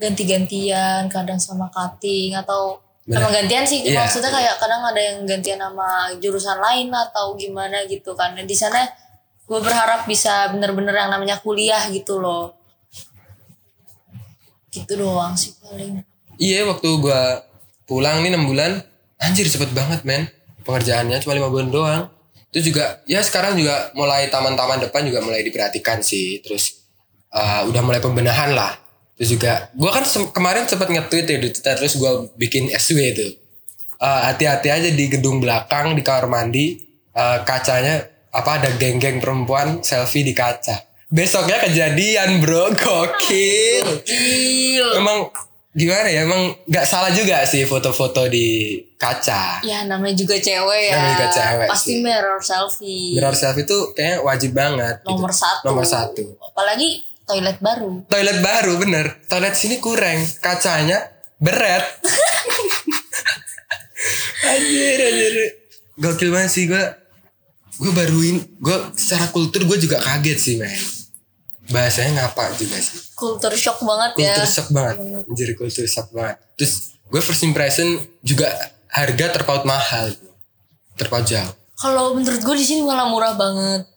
ganti-gantian 0.00 1.08
kadang 1.12 1.36
sama 1.36 1.68
cutting 1.68 2.32
atau 2.32 2.80
Bener. 3.04 3.20
emang 3.20 3.32
gantian 3.36 3.68
sih. 3.68 3.84
Iya, 3.84 4.08
maksudnya 4.08 4.32
kayak 4.32 4.56
kadang 4.56 4.80
ada 4.80 4.96
yang 4.96 5.28
gantian 5.28 5.60
sama 5.60 6.08
jurusan 6.16 6.56
lain 6.56 6.88
atau 6.88 7.36
gimana 7.36 7.84
gitu 7.84 8.16
kan. 8.16 8.32
Dan 8.32 8.48
di 8.48 8.56
sana 8.56 8.88
gue 9.44 9.60
berharap 9.60 10.08
bisa 10.08 10.48
bener-bener 10.56 10.96
yang 10.96 11.12
namanya 11.12 11.36
kuliah 11.44 11.84
gitu 11.92 12.18
loh 12.18 12.55
gitu 14.76 14.92
doang 14.96 15.32
sih 15.32 15.56
paling. 15.56 16.04
Iya 16.36 16.64
waktu 16.64 16.88
gua 16.96 17.40
pulang 17.84 18.20
nih 18.20 18.30
6 18.30 18.44
bulan 18.44 18.72
Anjir 19.16 19.44
cepet 19.44 19.72
banget 19.72 20.04
men. 20.04 20.28
Pengerjaannya 20.62 21.16
cuma 21.18 21.32
5 21.32 21.48
bulan 21.48 21.68
doang. 21.68 22.02
Itu 22.48 22.68
juga 22.68 23.00
Ya 23.04 23.20
sekarang 23.20 23.54
juga 23.54 23.88
mulai 23.92 24.28
taman-taman 24.28 24.82
depan 24.82 25.02
juga 25.02 25.20
mulai 25.20 25.40
diperhatikan 25.40 26.00
sih. 26.00 26.40
Terus 26.40 26.84
eh, 27.30 27.60
Udah 27.64 27.80
mulai 27.80 27.98
pembenahan 27.98 28.52
lah. 28.52 28.76
Terus 29.16 29.32
juga 29.32 29.72
Gua 29.72 29.90
kan 29.90 30.04
sem- 30.04 30.28
kemarin 30.28 30.64
sempat 30.64 30.86
nge-tweet 30.86 31.24
ya 31.26 31.38
di 31.38 31.48
Twitter 31.48 31.74
Terus 31.74 31.96
gua 31.96 32.28
bikin 32.34 32.68
SW 32.68 32.98
itu 33.10 33.26
Eh, 33.96 34.20
Hati-hati 34.28 34.68
aja 34.68 34.88
di 34.88 35.04
gedung 35.06 35.40
belakang 35.40 35.92
Di 35.92 36.04
kamar 36.04 36.28
mandi. 36.28 36.76
Eh, 37.10 37.38
Kacanya 37.42 38.04
Apa 38.28 38.60
ada 38.60 38.68
geng-geng 38.72 39.16
perempuan 39.16 39.80
Selfie 39.80 40.20
di 40.20 40.30
kaca 40.30 40.84
Besoknya 41.06 41.62
kejadian 41.62 42.42
bro. 42.42 42.74
Gokil. 42.74 44.02
Gil. 44.02 44.88
Emang 44.98 45.30
gimana 45.70 46.10
ya? 46.10 46.26
Emang 46.26 46.50
nggak 46.66 46.82
salah 46.82 47.14
juga 47.14 47.46
sih 47.46 47.62
foto-foto 47.62 48.26
di 48.26 48.74
kaca. 48.98 49.62
Ya 49.62 49.86
namanya 49.86 50.18
juga 50.18 50.34
cewek 50.34 50.82
ya. 50.90 50.98
Namanya 50.98 51.14
juga 51.14 51.28
cewek 51.30 51.68
pasti 51.70 51.92
sih. 51.94 52.02
mirror 52.02 52.40
selfie. 52.42 53.14
Mirror 53.14 53.36
selfie 53.38 53.62
itu 53.62 53.78
kayaknya 53.94 54.16
wajib 54.26 54.50
banget 54.50 54.96
gitu. 55.06 55.14
nomor 55.14 55.30
satu. 55.30 55.62
Nomor 55.62 55.86
satu. 55.86 56.24
Apalagi 56.42 56.88
toilet 57.22 57.58
baru. 57.62 58.02
Toilet 58.10 58.38
baru 58.42 58.72
bener. 58.82 59.06
Toilet 59.30 59.54
sini 59.54 59.78
kurang. 59.78 60.18
Kacanya 60.42 61.06
beret. 61.38 61.86
Anjir 64.46 64.98
anjir. 65.06 65.34
Gokil 65.96 66.28
banget 66.34 66.50
sih 66.50 66.66
gue 66.66 66.82
gue 67.76 67.92
baruin 67.92 68.40
gue 68.56 68.76
secara 68.96 69.28
kultur 69.28 69.68
gue 69.68 69.76
juga 69.76 70.00
kaget 70.00 70.38
sih 70.40 70.54
men 70.56 70.72
bahasanya 71.72 72.22
ngapa 72.22 72.54
juga 72.58 72.78
sih 72.78 73.06
kultur 73.16 73.52
shock 73.56 73.80
banget 73.82 74.12
ya. 74.20 74.36
Kultur 74.36 74.46
shock 74.46 74.68
banget. 74.70 74.96
Anjir 75.24 75.48
kultur 75.56 75.88
shock 75.88 76.08
banget. 76.12 76.36
Terus 76.60 76.72
gue 77.08 77.20
first 77.24 77.42
impression 77.48 77.96
juga 78.20 78.52
harga 78.92 79.32
terpaut 79.32 79.64
mahal. 79.64 80.12
Terpaut 81.00 81.24
jauh. 81.24 81.50
Kalau 81.80 82.12
menurut 82.12 82.44
gue 82.44 82.56
di 82.60 82.66
sini 82.68 82.84
malah 82.84 83.08
murah 83.08 83.32
banget. 83.34 83.88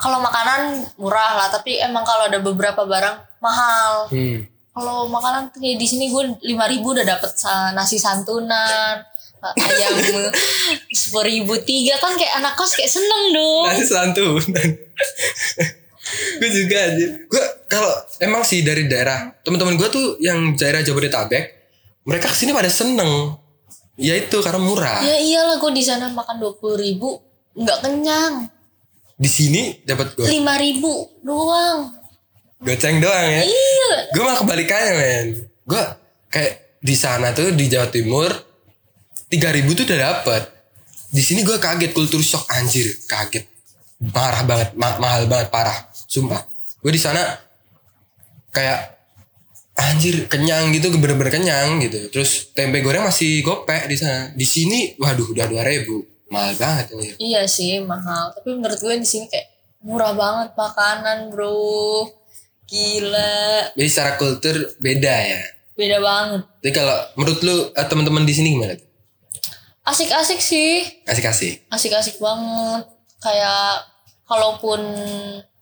Kalau 0.00 0.20
makanan 0.24 0.88
murah 0.96 1.36
lah 1.36 1.48
tapi 1.52 1.76
emang 1.80 2.04
kalau 2.04 2.32
ada 2.32 2.40
beberapa 2.40 2.82
barang 2.88 3.16
mahal. 3.44 4.08
Hmm. 4.10 4.48
kalau 4.76 5.08
makanan 5.08 5.56
kayak 5.56 5.80
di 5.80 5.88
sini 5.88 6.12
gue 6.12 6.36
lima 6.52 6.68
ribu 6.68 6.92
udah 6.92 7.00
dapet 7.00 7.32
nasi 7.72 7.96
santunan 7.96 9.00
ayam 9.40 9.92
sepuluh 10.92 11.24
ribu 11.24 11.56
tiga. 11.64 11.96
Kan 11.96 12.12
kayak 12.20 12.44
anak 12.44 12.60
kos 12.60 12.76
kayak 12.76 12.92
seneng 12.92 13.32
dong. 13.32 13.72
Nasi 13.72 13.84
santunan 13.88 14.68
gue 16.38 16.50
juga 16.50 16.76
anjir 16.86 17.08
gue 17.26 17.44
kalau 17.66 17.90
emang 18.22 18.46
sih 18.46 18.62
dari 18.62 18.86
daerah 18.86 19.34
teman-teman 19.42 19.74
gue 19.74 19.88
tuh 19.90 20.06
yang 20.22 20.54
daerah 20.54 20.80
Jabodetabek 20.80 21.56
mereka 22.06 22.30
ke 22.30 22.36
sini 22.38 22.54
pada 22.54 22.70
seneng. 22.70 23.34
Ya 23.98 24.14
itu 24.14 24.38
karena 24.38 24.62
murah. 24.62 25.02
Ya 25.02 25.18
iyalah 25.18 25.58
gue 25.58 25.72
di 25.74 25.82
sana 25.82 26.06
makan 26.14 26.38
dua 26.38 26.54
puluh 26.54 26.78
ribu 26.78 27.18
nggak 27.58 27.82
kenyang. 27.82 28.46
Di 29.18 29.26
sini 29.26 29.82
dapat 29.82 30.14
gue 30.14 30.28
lima 30.30 30.54
ribu 30.54 31.18
doang. 31.26 31.90
Goceng 32.62 33.02
doang 33.02 33.26
ya? 33.26 33.42
Iya. 33.42 33.90
Gue 34.14 34.22
malah 34.22 34.38
kebalikannya 34.38 34.92
men. 34.94 35.26
Gue 35.66 35.82
kayak 36.30 36.78
di 36.78 36.94
sana 36.94 37.34
tuh 37.34 37.50
di 37.52 37.66
Jawa 37.66 37.90
Timur 37.90 38.30
3000 39.32 39.66
tuh 39.74 39.84
udah 39.90 39.98
dapet. 39.98 40.42
Di 41.10 41.22
sini 41.24 41.42
gue 41.42 41.58
kaget 41.58 41.90
kultur 41.90 42.22
shock 42.22 42.46
anjir. 42.54 42.86
Kaget. 43.10 43.50
Parah 44.12 44.44
banget 44.44 44.76
ma- 44.76 45.00
mahal 45.00 45.24
banget 45.26 45.48
parah 45.48 45.88
sumpah. 46.06 46.42
Gue 46.80 46.90
di 46.90 46.98
sana 46.98 47.22
kayak 48.50 48.96
anjir 49.76 50.24
kenyang 50.26 50.72
gitu 50.72 50.88
bener-bener 50.96 51.30
kenyang 51.30 51.78
gitu. 51.82 52.08
Terus 52.08 52.50
tempe 52.56 52.80
goreng 52.80 53.04
masih 53.04 53.44
gopek 53.44 53.86
di 53.86 53.96
sana. 53.98 54.32
Di 54.32 54.46
sini 54.48 54.96
waduh 54.96 55.28
udah 55.30 55.46
2000 55.46 56.32
mahal 56.32 56.52
banget 56.56 56.86
anjir. 56.94 57.14
Iya 57.18 57.42
sih 57.46 57.78
mahal, 57.82 58.34
tapi 58.34 58.56
menurut 58.56 58.78
gue 58.78 58.94
di 58.98 59.06
sini 59.06 59.26
kayak 59.28 59.46
murah 59.86 60.10
banget 60.16 60.50
makanan 60.58 61.30
bro, 61.30 62.02
gila, 62.66 63.70
jadi 63.78 63.86
secara 63.86 64.18
kultur 64.18 64.74
beda 64.82 65.14
ya. 65.14 65.42
Beda 65.76 66.00
banget. 66.02 66.42
jadi 66.64 66.72
kalau 66.72 66.98
menurut 67.14 67.40
lu 67.44 67.56
eh, 67.70 67.86
teman-teman 67.86 68.24
di 68.26 68.34
sini 68.34 68.56
gimana? 68.56 68.74
Asik-asik 69.86 70.42
sih. 70.42 70.82
Asik-asik. 71.06 71.70
Asik-asik 71.70 72.18
banget. 72.18 72.90
Kayak 73.22 73.86
kalaupun 74.26 74.80
ka- 74.82 75.55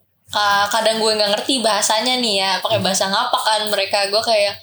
kadang 0.69 0.99
gue 0.99 1.12
nggak 1.14 1.31
ngerti 1.38 1.62
bahasanya 1.62 2.19
nih 2.19 2.35
ya, 2.43 2.50
pakai 2.59 2.83
bahasa 2.83 3.07
ngapa 3.09 3.38
kan 3.38 3.61
mereka 3.71 4.11
gue 4.11 4.23
kayak 4.23 4.55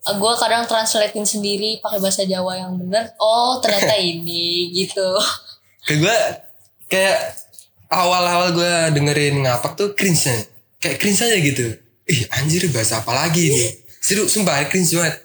gue 0.00 0.32
kadang 0.40 0.64
translatein 0.64 1.28
sendiri 1.28 1.76
pakai 1.84 2.00
bahasa 2.00 2.24
Jawa 2.24 2.56
yang 2.56 2.72
bener. 2.80 3.12
Oh 3.20 3.60
ternyata 3.60 3.92
ini 4.12 4.72
gitu. 4.72 5.08
Kayak 5.84 5.98
gue 6.00 6.18
kayak 6.88 7.18
awal-awal 7.92 8.56
gue 8.56 8.74
dengerin 8.96 9.44
ngapak 9.44 9.76
tuh 9.76 9.92
cringe 9.92 10.24
nya. 10.24 10.36
Kayak 10.80 10.96
cringe 11.04 11.20
aja 11.20 11.36
gitu. 11.36 11.66
Ih 12.08 12.20
anjir 12.40 12.64
bahasa 12.72 13.04
apa 13.04 13.12
lagi 13.12 13.52
nih? 13.52 13.68
Seru 14.00 14.24
sumpah 14.24 14.64
cringe 14.72 14.96
banget. 14.96 15.20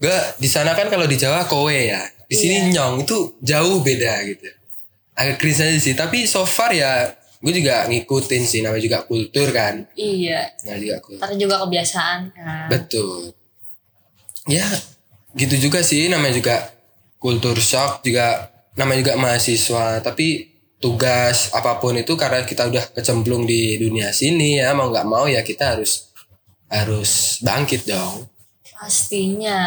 Gue 0.00 0.18
di 0.40 0.48
sana 0.48 0.72
kan 0.72 0.88
kalau 0.88 1.04
di 1.04 1.20
Jawa 1.20 1.44
kowe 1.44 1.68
ya. 1.72 2.00
Di 2.26 2.34
sini 2.34 2.72
nyong 2.72 3.04
itu 3.04 3.36
jauh 3.44 3.84
beda 3.84 4.24
gitu. 4.24 4.48
Agak 5.12 5.36
cringe 5.44 5.60
aja 5.60 5.76
sih. 5.76 5.92
Tapi 5.92 6.24
so 6.24 6.48
far 6.48 6.72
ya 6.72 7.12
gue 7.46 7.62
juga 7.62 7.86
ngikutin 7.86 8.42
sih 8.42 8.58
namanya 8.66 8.82
juga 8.82 8.98
kultur 9.06 9.54
kan. 9.54 9.86
iya. 9.94 10.50
Nah 10.66 10.74
juga 10.82 10.98
kultur. 10.98 11.22
Ntar 11.22 11.38
juga 11.38 11.56
kebiasaan 11.62 12.20
kan. 12.34 12.66
Betul. 12.66 13.30
Ya, 14.50 14.66
gitu 15.38 15.70
juga 15.70 15.86
sih 15.86 16.10
namanya 16.10 16.34
juga 16.34 16.74
kultur 17.22 17.54
shock 17.62 18.02
juga 18.02 18.50
namanya 18.74 19.06
juga 19.06 19.14
mahasiswa, 19.14 20.02
tapi 20.02 20.58
tugas 20.82 21.54
apa 21.54 21.78
pun 21.78 21.94
itu 21.94 22.18
karena 22.18 22.42
kita 22.42 22.66
udah 22.66 22.84
kecemplung 22.98 23.46
di 23.46 23.78
dunia 23.78 24.10
sini 24.10 24.58
ya 24.58 24.74
mau 24.74 24.90
nggak 24.90 25.06
mau 25.06 25.30
ya 25.30 25.46
kita 25.46 25.78
harus 25.78 26.10
harus 26.66 27.38
bangkit 27.46 27.86
dong. 27.86 28.26
Pastinya. 28.74 29.62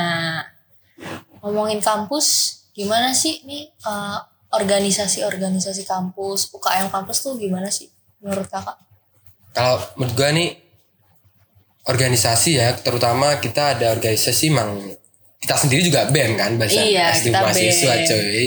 Ngomongin 1.39 1.79
kampus, 1.79 2.59
gimana 2.75 3.15
sih 3.15 3.39
nih 3.47 3.71
eh, 3.71 4.19
organisasi-organisasi 4.49 5.85
kampus, 5.85 6.49
UKM 6.51 6.89
kampus 6.89 7.21
tuh 7.21 7.37
gimana 7.37 7.69
sih 7.69 7.89
menurut 8.19 8.49
kakak? 8.49 8.77
Kalau 9.53 9.77
menurut 9.95 10.13
gua 10.13 10.29
nih 10.29 10.49
organisasi 11.85 12.51
ya, 12.55 12.69
terutama 12.75 13.37
kita 13.37 13.77
ada 13.77 13.93
organisasi 13.93 14.49
mang 14.49 14.77
kita 15.39 15.55
sendiri 15.55 15.81
juga 15.81 16.05
BEM 16.05 16.35
kan 16.35 16.51
bahasa 16.59 16.83
Iya, 16.83 17.15
SD 17.15 17.31
mahasiswa 17.31 17.93
BEM. 17.95 18.05
cuy. 18.05 18.43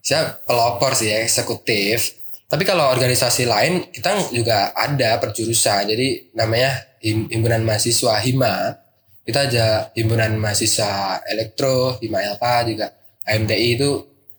Saya 0.00 0.22
pelopor 0.40 0.96
sih 0.96 1.12
ya, 1.12 1.20
eksekutif. 1.20 2.16
Tapi 2.48 2.64
kalau 2.64 2.88
organisasi 2.88 3.44
lain 3.44 3.92
kita 3.92 4.32
juga 4.32 4.72
ada 4.72 5.20
perjurusan. 5.20 5.86
Jadi 5.86 6.32
namanya 6.34 6.72
Him- 6.98 7.28
himpunan 7.28 7.62
mahasiswa 7.62 8.16
Hima. 8.18 8.74
Kita 9.22 9.46
aja 9.46 9.66
himpunan 9.94 10.34
mahasiswa 10.34 11.20
elektro, 11.28 12.00
Hima 12.00 12.24
LK 12.24 12.44
juga. 12.66 12.88
HMTI 13.22 13.68
itu 13.76 13.90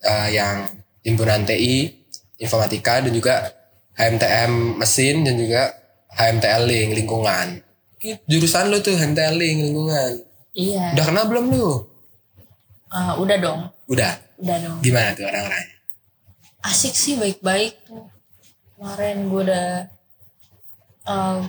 eh, 0.02 0.28
yang 0.34 0.66
himpunan 1.02 1.42
TI, 1.46 1.90
informatika 2.38 3.02
dan 3.02 3.12
juga 3.14 3.50
HMTM 3.94 4.80
mesin 4.80 5.22
dan 5.26 5.34
juga 5.36 5.74
HMTL 6.16 6.62
link 6.66 6.90
lingkungan. 6.96 7.62
Jurusan 8.26 8.72
lu 8.72 8.82
tuh 8.82 8.98
HMTL 8.98 9.38
link 9.38 9.58
lingkungan. 9.70 10.12
Iya. 10.52 10.92
Udah 10.98 11.04
kenal 11.06 11.24
belum 11.30 11.44
lu? 11.54 11.92
Eh, 12.92 13.12
udah 13.16 13.36
dong, 13.40 13.60
Udah. 13.88 14.12
udah 14.36 14.56
dong. 14.60 14.78
Gimana 14.84 15.16
tuh 15.16 15.24
orang-orang? 15.24 15.64
Asik 16.60 16.92
sih, 16.92 17.16
baik-baik 17.16 17.88
tuh. 17.88 18.04
Kemarin 18.76 19.32
gue 19.32 19.42
udah, 19.48 19.68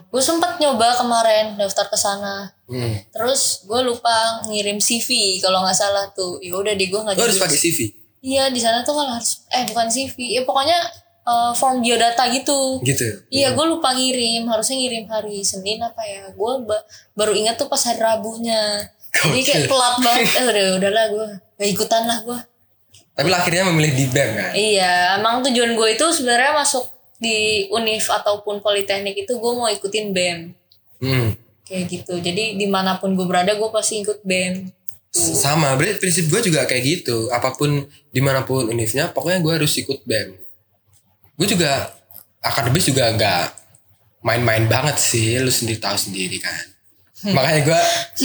gue 0.07 0.21
sempet 0.23 0.63
nyoba 0.63 1.03
kemarin 1.03 1.59
daftar 1.59 1.91
ke 1.91 1.97
sana. 1.99 2.55
Hmm. 2.63 2.95
Terus 3.11 3.67
gue 3.67 3.81
lupa 3.83 4.39
ngirim 4.47 4.79
CV 4.79 5.41
kalau 5.43 5.67
nggak 5.67 5.75
salah 5.75 6.07
tuh. 6.15 6.39
Ya 6.39 6.55
udah 6.55 6.71
deh 6.79 6.87
gue 6.87 7.01
nggak 7.01 7.19
Lu 7.19 7.27
harus 7.27 7.41
pakai 7.41 7.59
CV. 7.59 7.91
Iya 8.23 8.47
di 8.47 8.57
sana 8.57 8.79
tuh 8.81 8.95
kan 8.95 9.11
harus 9.11 9.43
eh 9.49 9.67
bukan 9.67 9.85
CV. 9.85 10.15
Ya 10.31 10.41
pokoknya 10.41 10.79
eh, 11.21 11.51
form 11.53 11.79
biodata 11.79 12.23
gitu. 12.29 12.79
Gitu. 12.81 13.03
Iya 13.27 13.51
gue 13.51 13.65
lupa 13.65 13.91
ngirim 13.91 14.43
Harusnya 14.45 14.75
ngirim 14.77 15.05
hari 15.05 15.39
Senin 15.41 15.77
apa 15.77 15.99
ya 16.01 16.27
Gue 16.29 16.63
ba- 16.63 16.83
baru 17.13 17.31
ingat 17.31 17.55
tuh 17.55 17.67
pas 17.67 17.79
hari 17.79 17.95
Rabunya 17.97 18.79
Jadi 19.13 19.39
kayak 19.41 19.67
telat 19.67 19.95
banget 19.99 20.27
Eh 20.33 20.45
udah 20.45 20.65
udahlah 20.77 21.05
gue 21.09 21.27
Gak 21.55 21.69
ikutan 21.69 22.03
lah 22.03 22.19
gue 22.19 22.39
Tapi 23.13 23.25
lu 23.25 23.35
akhirnya 23.35 23.63
memilih 23.65 23.93
di 23.93 24.05
BEM 24.07 24.29
kan? 24.33 24.51
Iya 24.53 24.93
emang 25.15 25.43
tujuan 25.43 25.71
gue 25.73 25.87
itu 25.91 26.05
sebenarnya 26.09 26.51
masuk 26.55 26.87
di 27.15 27.37
univ 27.69 28.03
ataupun 28.03 28.59
politeknik 28.59 29.15
itu 29.17 29.33
gue 29.33 29.51
mau 29.53 29.67
ikutin 29.67 30.11
BEM 30.11 30.39
Hmm. 30.97 31.35
Kayak 31.61 31.83
gitu 31.89 32.13
Jadi 32.17 32.55
di 32.55 32.65
mana 32.65 32.95
pun 32.95 33.13
gue 33.13 33.23
berada 33.23 33.51
gue 33.51 33.69
pasti 33.69 33.99
ikut 33.99 34.23
BEM. 34.23 34.82
Sama, 35.13 35.77
berarti 35.77 36.01
prinsip 36.01 36.25
gue 36.25 36.41
juga 36.41 36.65
kayak 36.65 36.83
gitu. 36.83 37.29
Apa 37.29 37.53
pun 37.53 37.85
di 38.09 38.17
mana 38.17 38.41
pun 38.41 38.65
univnya, 38.65 39.13
pokoknya 39.13 39.39
gue 39.39 39.53
harus 39.61 39.71
ikut 39.77 40.01
BEM. 40.03 40.33
Gue 41.37 41.45
juga 41.45 41.93
akademis 42.41 42.89
juga 42.89 43.13
nggak 43.13 43.43
main-main 44.25 44.65
banget 44.65 44.97
sih, 44.97 45.37
lu 45.37 45.53
sendiri 45.53 45.77
tahu 45.77 45.95
sendiri 45.95 46.41
kan. 46.41 46.65
Makanya 47.23 47.61
gue, 47.61 47.79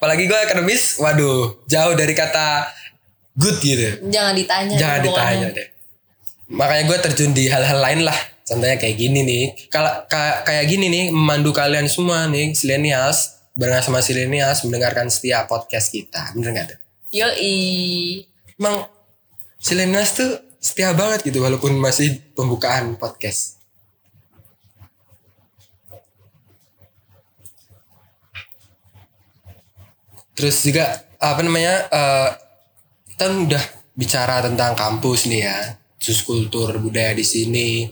apalagi 0.00 0.24
gue 0.26 0.38
akademis, 0.38 0.98
waduh, 0.98 1.60
jauh 1.68 1.94
dari 1.94 2.16
kata 2.16 2.66
good 3.36 3.60
gitu. 3.60 4.10
Jangan 4.10 4.34
ditanya 4.34 4.74
Jangan 4.74 5.00
ditanya 5.04 5.48
deh. 5.54 5.68
Makanya 6.50 6.84
gue 6.88 6.98
terjun 7.04 7.30
di 7.30 7.46
hal-hal 7.46 7.78
lain 7.78 8.00
lah. 8.02 8.16
Contohnya 8.42 8.74
kayak 8.74 8.96
gini 8.98 9.22
nih. 9.22 9.44
Kalau 9.70 10.02
ka- 10.10 10.42
kayak 10.42 10.66
gini 10.66 10.90
nih, 10.90 11.04
memandu 11.14 11.54
kalian 11.54 11.86
semua 11.86 12.26
nih, 12.26 12.50
silenials, 12.50 13.38
barengan 13.58 13.82
sama 13.82 14.00
silenials, 14.04 14.62
mendengarkan 14.66 15.10
setiap 15.10 15.50
podcast 15.50 15.90
kita. 15.90 16.34
Bener 16.36 16.54
gak 16.54 16.66
tuh? 16.74 16.78
Yoi 17.10 17.56
Emang 18.60 18.86
silenials 19.58 20.14
tuh 20.14 20.30
setia 20.60 20.92
banget 20.92 21.24
gitu, 21.24 21.40
walaupun 21.40 21.74
masih 21.74 22.20
pembukaan 22.36 22.94
podcast. 23.00 23.58
Terus 30.36 30.56
juga 30.64 31.04
apa 31.20 31.40
namanya? 31.44 31.88
eh 31.92 32.30
kita 33.12 33.36
udah 33.36 33.64
bicara 33.92 34.40
tentang 34.40 34.72
kampus 34.72 35.28
nih 35.28 35.44
ya, 35.44 35.76
sus 36.00 36.24
kultur 36.24 36.72
budaya 36.80 37.12
di 37.12 37.20
sini. 37.20 37.84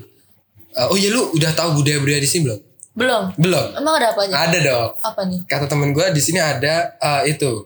Eh, 0.72 0.86
oh 0.88 0.96
iya 0.96 1.12
lu 1.12 1.36
udah 1.36 1.52
tahu 1.52 1.84
budaya-budaya 1.84 2.20
di 2.22 2.28
sini 2.28 2.48
belum? 2.48 2.60
Belum 2.98 3.30
Belum. 3.38 3.66
Emang 3.78 3.94
ada 4.02 4.10
apa 4.10 4.20
aja? 4.26 4.34
Ada 4.50 4.58
dong. 4.58 4.88
Apa 4.98 5.20
nih? 5.30 5.40
Kata 5.46 5.70
temen 5.70 5.94
gue 5.94 6.06
di 6.10 6.18
sini 6.18 6.42
ada 6.42 6.98
eh, 6.98 7.22
itu 7.30 7.62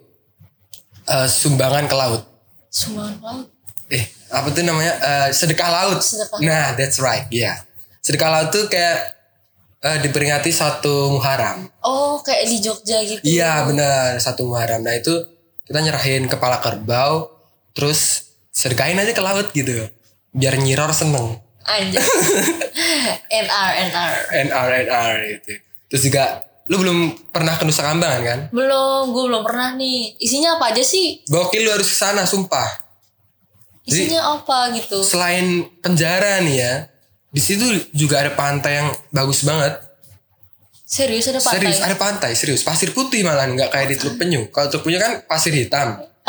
eh, 1.08 1.28
sumbangan 1.28 1.88
ke 1.88 1.96
laut. 1.96 2.22
Sumbangan 2.68 3.16
laut 3.24 3.48
Eh 3.88 4.04
apa 4.28 4.48
tuh 4.52 4.64
namanya? 4.64 4.94
Eh, 5.00 5.28
sedekah 5.32 5.68
laut. 5.72 6.00
Sedekah 6.04 6.36
nah 6.44 6.76
that's 6.76 7.00
right, 7.00 7.24
ya. 7.32 7.56
Sedekah 8.04 8.28
laut 8.28 8.48
tuh 8.52 8.68
kayak 8.68 8.98
eh, 9.82 9.98
diperingati 10.04 10.52
satu 10.52 11.16
Muharram. 11.16 11.68
Oh 11.82 12.22
kayak 12.22 12.46
di 12.46 12.62
Jogja 12.62 13.02
gitu 13.02 13.20
Iya 13.24 13.66
benar 13.66 14.20
satu 14.20 14.46
Muharram. 14.46 14.84
Nah 14.84 14.94
itu 14.94 15.12
kita 15.66 15.78
nyerahin 15.82 16.30
kepala 16.30 16.60
kerbau, 16.62 17.32
terus 17.74 18.32
sedekahin 18.52 19.00
aja 19.00 19.10
ke 19.14 19.22
laut 19.22 19.48
gitu, 19.50 19.88
biar 20.34 20.54
nyiror 20.60 20.90
seneng. 20.94 21.41
Anjir 21.66 22.00
NR 23.42 23.70
NR 23.90 24.14
NR 24.48 24.68
NR 24.86 25.14
gitu. 25.36 25.52
Terus 25.92 26.02
juga 26.08 26.24
lu 26.70 26.78
belum 26.78 26.98
pernah 27.28 27.58
ke 27.58 27.66
Nusa 27.66 27.84
Kambangan 27.84 28.22
kan? 28.24 28.40
Belum, 28.54 29.12
gue 29.12 29.24
belum 29.28 29.42
pernah 29.44 29.76
nih. 29.76 30.16
Isinya 30.16 30.56
apa 30.56 30.72
aja 30.72 30.80
sih? 30.80 31.20
Gokil 31.26 31.66
lu 31.66 31.70
harus 31.74 31.90
ke 31.90 31.96
sana 31.96 32.24
sumpah. 32.24 32.68
Isinya 33.82 34.38
apa 34.38 34.70
gitu? 34.78 35.02
Selain 35.02 35.66
penjara 35.82 36.38
nih 36.40 36.56
ya, 36.62 36.72
di 37.34 37.42
situ 37.42 37.66
juga 37.92 38.22
ada 38.22 38.32
pantai 38.32 38.78
yang 38.78 38.88
bagus 39.10 39.42
banget. 39.42 39.74
Serius 40.86 41.26
ada 41.32 41.40
pantai? 41.40 41.56
Serius 41.56 41.78
ada 41.80 41.96
pantai, 41.96 42.30
serius. 42.36 42.62
Pasir 42.62 42.92
putih 42.92 43.24
malah 43.24 43.48
nggak 43.48 43.72
kayak 43.72 43.88
di 43.92 43.96
Teluk 43.96 44.20
Penyu. 44.20 44.52
Kalau 44.52 44.68
Teluk 44.68 44.84
Penyu 44.86 45.00
kan 45.00 45.24
pasir 45.24 45.56
hitam. 45.56 46.04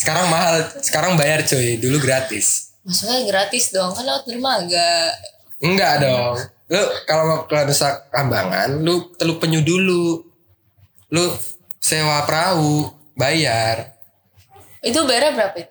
sekarang 0.00 0.26
mahal, 0.30 0.54
sekarang 0.84 1.12
bayar 1.16 1.42
cuy. 1.48 1.80
Dulu 1.80 1.98
gratis. 1.98 2.67
Maksudnya 2.88 3.20
gratis 3.28 3.68
dong, 3.68 3.92
kan 3.92 4.08
lewat 4.08 4.24
dermaga. 4.24 5.12
Enggak 5.60 6.00
dong. 6.00 6.40
Lu 6.72 6.80
kalau 7.04 7.22
mau 7.28 7.38
ke 7.44 7.68
Nusa 7.68 8.08
Kambangan, 8.08 8.80
lu 8.80 9.12
Teluk 9.20 9.44
Penyu 9.44 9.60
dulu. 9.60 10.24
Lu 11.12 11.24
sewa 11.76 12.24
perahu, 12.24 12.88
bayar. 13.12 13.92
Itu 14.80 15.04
bayarnya 15.04 15.36
berapa? 15.36 15.68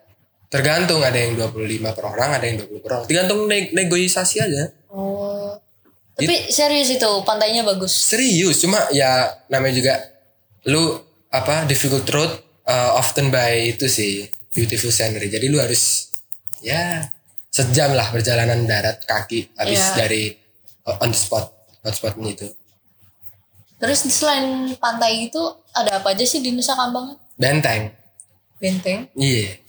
Tergantung 0.47 1.01
ada 1.01 1.17
yang 1.17 1.33
25 1.35 1.97
per 1.97 2.05
orang, 2.05 2.29
ada 2.37 2.45
yang 2.45 2.57
20 2.61 2.85
per 2.85 2.91
orang. 2.93 3.07
Tergantung 3.09 3.39
neg- 3.49 3.73
negosiasi 3.73 4.37
aja. 4.37 4.69
Oh. 4.93 5.57
Tapi 6.17 6.53
serius 6.53 6.93
itu, 6.93 7.11
pantainya 7.25 7.65
bagus. 7.65 7.93
Serius, 7.93 8.61
cuma 8.61 8.89
ya 8.93 9.37
namanya 9.49 9.73
juga 9.73 9.93
lu 10.69 10.97
apa 11.29 11.65
difficult 11.69 12.05
road 12.09 12.31
uh, 12.65 12.97
often 12.97 13.29
by 13.29 13.73
itu 13.73 13.85
sih 13.89 14.25
beautiful 14.53 14.89
scenery. 14.89 15.29
Jadi 15.29 15.49
lu 15.49 15.61
harus 15.61 16.13
ya 16.61 17.09
sejam 17.49 17.93
lah 17.97 18.09
perjalanan 18.13 18.67
darat 18.69 19.01
kaki 19.07 19.49
habis 19.57 19.81
Iya. 19.81 19.95
dari 19.97 20.23
on 20.85 21.09
the 21.11 21.17
spot 21.17 21.51
hotspot 21.83 22.15
itu. 22.23 22.47
Terus 23.77 23.99
selain 24.09 24.73
pantai 24.81 25.29
itu 25.29 25.41
ada 25.71 26.01
apa 26.01 26.13
aja 26.13 26.25
sih 26.25 26.41
di 26.41 26.49
Nusa 26.49 26.73
Kambangan? 26.73 27.17
Benteng. 27.37 27.93
Benteng. 28.57 29.05
Iya. 29.13 29.61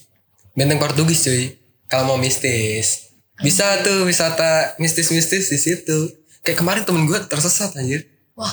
Benteng 0.56 0.80
Portugis 0.80 1.28
cuy. 1.28 1.52
Kalau 1.88 2.16
mau 2.16 2.18
mistis. 2.20 3.12
Bisa 3.38 3.84
tuh 3.84 4.08
wisata 4.08 4.74
mistis-mistis 4.80 5.52
di 5.52 5.58
situ. 5.60 5.98
Kayak 6.40 6.64
kemarin 6.64 6.82
temen 6.88 7.04
gue 7.04 7.20
tersesat 7.28 7.76
anjir. 7.76 8.08
Wah. 8.32 8.50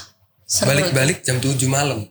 Balik-balik 0.67 1.23
jam 1.23 1.39
7 1.39 1.55
malam. 1.71 2.05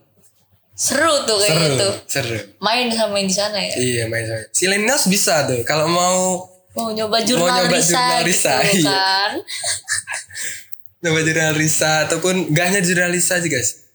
Seru 0.75 1.23
tuh 1.23 1.39
kayak 1.39 1.55
Seru. 1.55 1.65
gitu. 1.71 1.89
Seru. 2.11 2.37
Main 2.59 2.91
sama 2.91 3.15
yang 3.15 3.31
di 3.31 3.35
sana 3.35 3.57
ya. 3.63 3.73
Iya 3.79 4.03
main 4.11 4.27
sama. 4.27 4.43
Si 4.51 4.67
Lenius 4.67 5.07
bisa 5.07 5.47
tuh. 5.47 5.63
Kalau 5.63 5.87
mau 5.87 6.51
Mau 6.75 6.91
nyoba 6.91 7.23
jurnal 7.23 7.71
nyoba 7.71 7.79
Risa 7.79 7.95
jurnal 7.95 8.19
gitu 8.19 8.27
Risa, 8.27 8.53
iya. 8.75 8.83
kan. 8.83 9.31
Coba 10.99 11.19
jurnal 11.23 11.53
Risa 11.55 11.91
ataupun 12.03 12.51
gak 12.51 12.65
hanya 12.67 12.81
jurnal 12.83 13.15
Risa 13.15 13.39
sih 13.39 13.47
guys. 13.47 13.87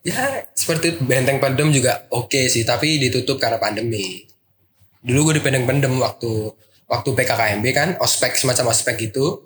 Ya 0.00 0.48
seperti 0.56 0.96
benteng 1.04 1.38
pendem 1.38 1.68
juga 1.68 2.08
oke 2.08 2.48
sih 2.48 2.64
tapi 2.64 2.96
ditutup 2.96 3.36
karena 3.36 3.60
pandemi. 3.60 4.24
Dulu 5.04 5.30
gue 5.30 5.34
di 5.38 5.42
benteng 5.44 5.68
pendem 5.68 5.92
waktu 6.00 6.56
waktu 6.88 7.08
PKKMB 7.12 7.66
kan 7.76 7.88
ospek 8.00 8.32
semacam 8.32 8.72
ospek 8.72 8.96
gitu. 9.12 9.44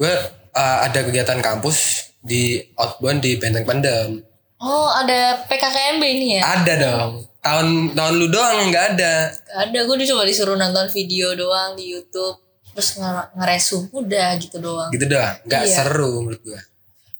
Gue 0.00 0.10
uh, 0.56 0.78
ada 0.88 1.04
kegiatan 1.04 1.44
kampus 1.44 2.08
di 2.24 2.64
outbound 2.80 3.20
di 3.20 3.36
benteng 3.36 3.68
pendem. 3.68 4.24
Oh, 4.64 4.88
ada 4.88 5.44
PKKMB 5.44 6.02
ini 6.02 6.26
ya? 6.34 6.42
Ada 6.56 6.72
dong. 6.78 7.12
Tahun 7.38 7.66
tahun 7.92 8.14
lu 8.16 8.32
doang 8.32 8.64
nggak 8.64 8.96
ada. 8.96 9.28
Gak 9.28 9.60
ada, 9.62 9.78
gue 9.84 10.08
cuma 10.08 10.24
disuruh 10.24 10.56
nonton 10.56 10.88
video 10.88 11.36
doang 11.36 11.76
di 11.76 11.92
YouTube. 11.92 12.40
Terus 12.72 12.96
nge- 12.96 13.28
ngeresum, 13.36 13.92
udah 13.92 14.40
gitu 14.40 14.56
doang. 14.58 14.88
Gitu 14.88 15.04
doang. 15.04 15.36
Nggak 15.44 15.62
Iya. 15.62 15.74
seru 15.76 16.24
menurut 16.24 16.40
gue. 16.40 16.60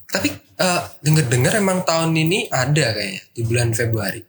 Tapi 0.08 0.28
uh, 0.56 0.82
denger-dengar 0.98 1.52
emang 1.54 1.84
tahun 1.84 2.16
ini 2.16 2.48
ada 2.48 2.90
kayaknya 2.90 3.22
di 3.30 3.42
bulan 3.44 3.70
Februari. 3.70 4.24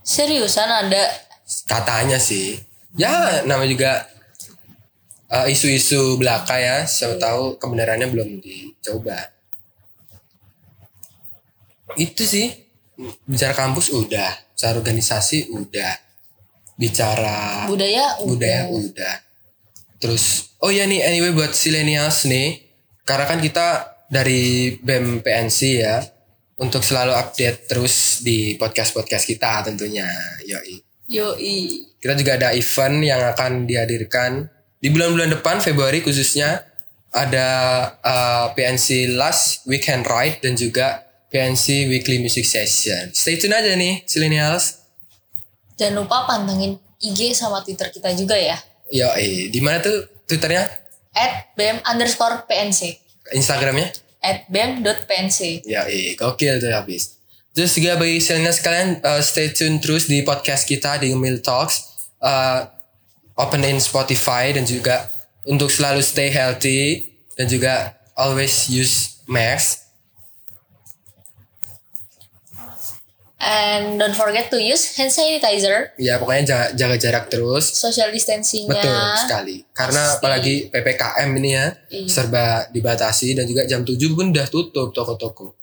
Seriusan 0.00 0.66
ada? 0.66 1.04
Katanya 1.66 2.16
sih. 2.16 2.56
Ya 2.96 3.44
nama 3.44 3.62
juga 3.62 4.08
uh, 5.28 5.44
isu-isu 5.44 6.16
belaka 6.16 6.56
ya. 6.56 6.82
Siapa 6.82 7.20
tahu 7.20 7.60
kebenarannya 7.60 8.08
belum 8.08 8.40
dicoba. 8.40 9.36
Itu 11.96 12.26
sih. 12.26 12.50
Bicara 13.24 13.54
kampus 13.54 13.94
udah. 13.94 14.34
Bicara 14.52 14.74
organisasi 14.76 15.54
udah. 15.54 15.94
Bicara 16.78 17.66
Budaya? 17.66 18.18
budaya 18.22 18.70
udah. 18.70 18.90
udah. 18.90 19.16
Terus 19.98 20.54
oh 20.62 20.70
ya 20.70 20.86
nih 20.86 21.02
anyway 21.06 21.32
buat 21.32 21.54
silenials 21.54 22.26
nih. 22.26 22.68
Karena 23.06 23.24
kan 23.24 23.38
kita 23.40 23.66
dari 24.10 24.76
BEM 24.76 25.24
PNC 25.24 25.58
ya. 25.80 26.02
Untuk 26.58 26.82
selalu 26.82 27.14
update 27.14 27.70
terus 27.70 28.18
di 28.26 28.58
podcast-podcast 28.58 29.24
kita 29.30 29.62
tentunya. 29.62 30.10
Yoi. 30.42 30.82
Yoi. 31.06 31.56
Kita 32.02 32.18
juga 32.18 32.34
ada 32.34 32.48
event 32.50 32.98
yang 33.00 33.22
akan 33.30 33.62
dihadirkan 33.62 34.50
di 34.78 34.90
bulan-bulan 34.90 35.38
depan 35.38 35.62
Februari 35.62 36.02
khususnya 36.02 36.62
ada 37.10 37.48
uh, 38.04 38.46
PNC 38.52 39.16
Last 39.16 39.64
Weekend 39.64 40.06
Ride 40.06 40.44
dan 40.44 40.54
juga 40.54 41.07
PNC 41.28 41.88
Weekly 41.88 42.18
Music 42.24 42.44
Session. 42.48 43.12
Stay 43.12 43.36
tune 43.36 43.52
aja 43.52 43.76
nih, 43.76 44.04
Silenials. 44.08 44.80
Jangan 45.76 46.04
lupa 46.04 46.24
pantengin 46.24 46.80
IG 46.98 47.36
sama 47.36 47.62
Twitter 47.62 47.92
kita 47.92 48.10
juga 48.16 48.34
ya. 48.34 48.58
Yo, 48.88 49.06
di 49.52 49.60
mana 49.60 49.78
tuh 49.84 50.08
Twitternya? 50.28 50.64
At 51.12 51.52
BEM 51.56 51.84
underscore 51.84 52.44
PNC. 52.48 53.00
Instagramnya? 53.32 53.92
At 54.24 54.48
BEM.PNC. 54.50 55.64
Ya, 55.68 55.86
gokil 56.16 56.58
tuh 56.60 56.72
habis. 56.72 57.16
Terus 57.56 57.74
juga 57.74 57.96
bagi 57.96 58.20
Silenials 58.20 58.60
sekalian 58.60 59.00
uh, 59.02 59.22
stay 59.24 59.50
tune 59.52 59.80
terus 59.80 60.06
di 60.06 60.20
podcast 60.24 60.68
kita 60.68 61.00
di 61.00 61.12
Mil 61.16 61.40
Talks. 61.40 62.08
Uh, 62.18 62.66
open 63.38 63.62
in 63.62 63.78
Spotify 63.78 64.50
dan 64.50 64.66
juga 64.66 65.06
untuk 65.46 65.70
selalu 65.70 66.02
stay 66.02 66.28
healthy 66.28 67.06
dan 67.38 67.46
juga 67.46 67.94
always 68.18 68.66
use 68.66 69.22
mask. 69.30 69.87
And 73.38 74.02
don't 74.02 74.18
forget 74.18 74.50
to 74.50 74.58
use 74.58 74.98
hand 74.98 75.14
sanitizer. 75.14 75.94
Ya 75.94 76.18
pokoknya 76.18 76.42
jaga, 76.42 76.66
jaga 76.74 76.96
jarak 76.98 77.24
terus. 77.30 77.70
Social 77.70 78.10
distancingnya. 78.10 78.74
Betul 78.74 78.98
sekali. 79.14 79.56
Karena 79.70 80.02
Pasti. 80.04 80.16
apalagi 80.18 80.54
PPKM 80.68 81.30
ini 81.38 81.50
ya 81.54 81.66
Iya. 81.86 82.10
serba 82.10 82.66
dibatasi 82.68 83.38
dan 83.38 83.46
juga 83.46 83.62
jam 83.62 83.86
7 83.86 83.94
pun 84.10 84.34
udah 84.34 84.46
tutup 84.50 84.90
toko-toko. 84.90 85.54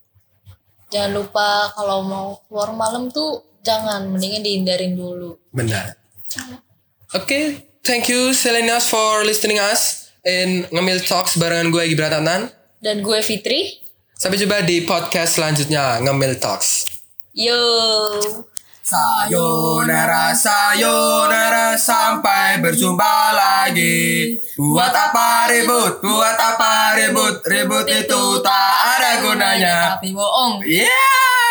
Jangan 0.88 1.11
lupa 1.11 1.67
kalau 1.75 1.99
mau 1.99 2.39
keluar 2.47 2.71
malam 2.71 3.11
tuh 3.11 3.43
jangan 3.59 4.07
mendingan 4.07 4.39
dihindarin 4.39 4.95
dulu. 4.95 5.35
Benar. 5.51 5.99
Oke, 7.11 7.59
thank 7.83 8.07
you 8.07 8.31
Selenias 8.31 8.88
for 8.88 9.27
listening 9.27 9.59
us 9.59 10.07
in 10.23 10.63
Ngemil 10.71 11.03
Talks 11.03 11.35
barengan 11.35 11.75
gue 11.75 11.83
Egi 11.83 11.99
Bratanan. 11.99 12.47
Dan 12.79 13.03
gue 13.03 13.19
Fitri. 13.19 13.83
Sampai 14.15 14.39
jumpa 14.39 14.63
di 14.63 14.88
podcast 14.88 15.35
selanjutnya 15.35 15.99
Ngemil 15.99 16.39
Talks. 16.39 16.94
Yo. 17.35 17.59
Sayonara, 18.79 20.31
sayonara, 20.31 21.75
sampai 21.75 22.63
berjumpa 22.63 23.35
lagi. 23.35 24.39
Buat 24.55 24.95
apa 24.95 25.51
ribut, 25.51 25.99
buat 25.99 26.39
apa 26.39 26.95
ribut, 26.95 27.43
ribut 27.43 27.91
itu 27.91 28.39
tak 28.39 28.75
ada 28.95 29.19
gunanya. 29.19 29.99
Tapi 29.99 30.15
bohong. 30.15 30.63
Yeah! 30.63 31.44